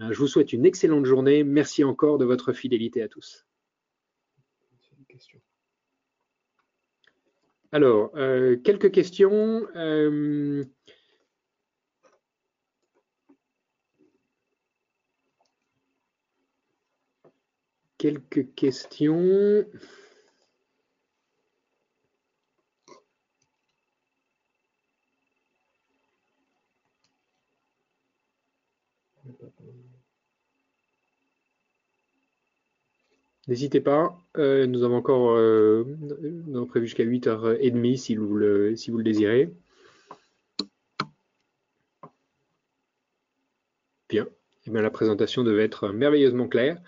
Euh, 0.00 0.12
je 0.12 0.18
vous 0.18 0.26
souhaite 0.26 0.52
une 0.52 0.64
excellente 0.64 1.04
journée. 1.04 1.44
Merci 1.44 1.84
encore 1.84 2.18
de 2.18 2.24
votre 2.24 2.52
fidélité 2.52 3.02
à 3.02 3.08
tous. 3.08 3.46
Alors, 7.74 8.10
euh, 8.16 8.56
quelques 8.56 8.90
questions. 8.90 9.66
Euh, 9.76 10.64
quelques 17.98 18.54
questions. 18.54 19.64
N'hésitez 33.48 33.80
pas, 33.80 34.16
euh, 34.38 34.66
nous 34.66 34.84
avons 34.84 34.96
encore 34.96 35.32
euh, 35.32 35.84
prévu 36.68 36.86
jusqu'à 36.86 37.04
8h30 37.04 37.96
si 37.96 38.14
vous 38.14 38.36
le, 38.36 38.76
si 38.76 38.92
vous 38.92 38.98
le 38.98 39.04
désirez. 39.04 39.52
Bien, 44.08 44.28
eh 44.66 44.70
bien 44.70 44.80
la 44.80 44.90
présentation 44.90 45.42
devait 45.42 45.64
être 45.64 45.88
merveilleusement 45.88 46.46
claire. 46.46 46.80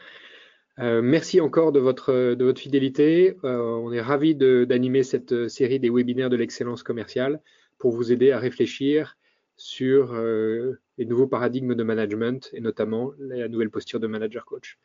Euh, 0.78 1.02
merci 1.02 1.40
encore 1.40 1.72
de 1.72 1.80
votre, 1.80 2.34
de 2.34 2.44
votre 2.44 2.60
fidélité. 2.60 3.36
on 3.42 3.92
est 3.92 4.00
ravis 4.00 4.36
d'animer 4.36 5.02
cette 5.02 5.48
série 5.48 5.80
des 5.80 5.90
webinaires 5.90 6.30
de 6.30 6.36
l'excellence 6.36 6.84
commerciale 6.84 7.40
pour 7.78 7.92
vous 7.92 8.12
aider 8.12 8.30
à 8.30 8.38
réfléchir 8.38 9.16
sur 9.56 10.14
les 10.14 11.04
nouveaux 11.04 11.26
paradigmes 11.26 11.74
de 11.74 11.82
management 11.82 12.50
et 12.52 12.60
notamment 12.60 13.12
la 13.18 13.48
nouvelle 13.48 13.70
posture 13.70 13.98
de 13.98 14.06
manager 14.06 14.44
coach. 14.44 14.78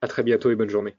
À 0.00 0.08
très 0.08 0.22
bientôt 0.22 0.50
et 0.50 0.56
bonne 0.56 0.70
journée. 0.70 0.96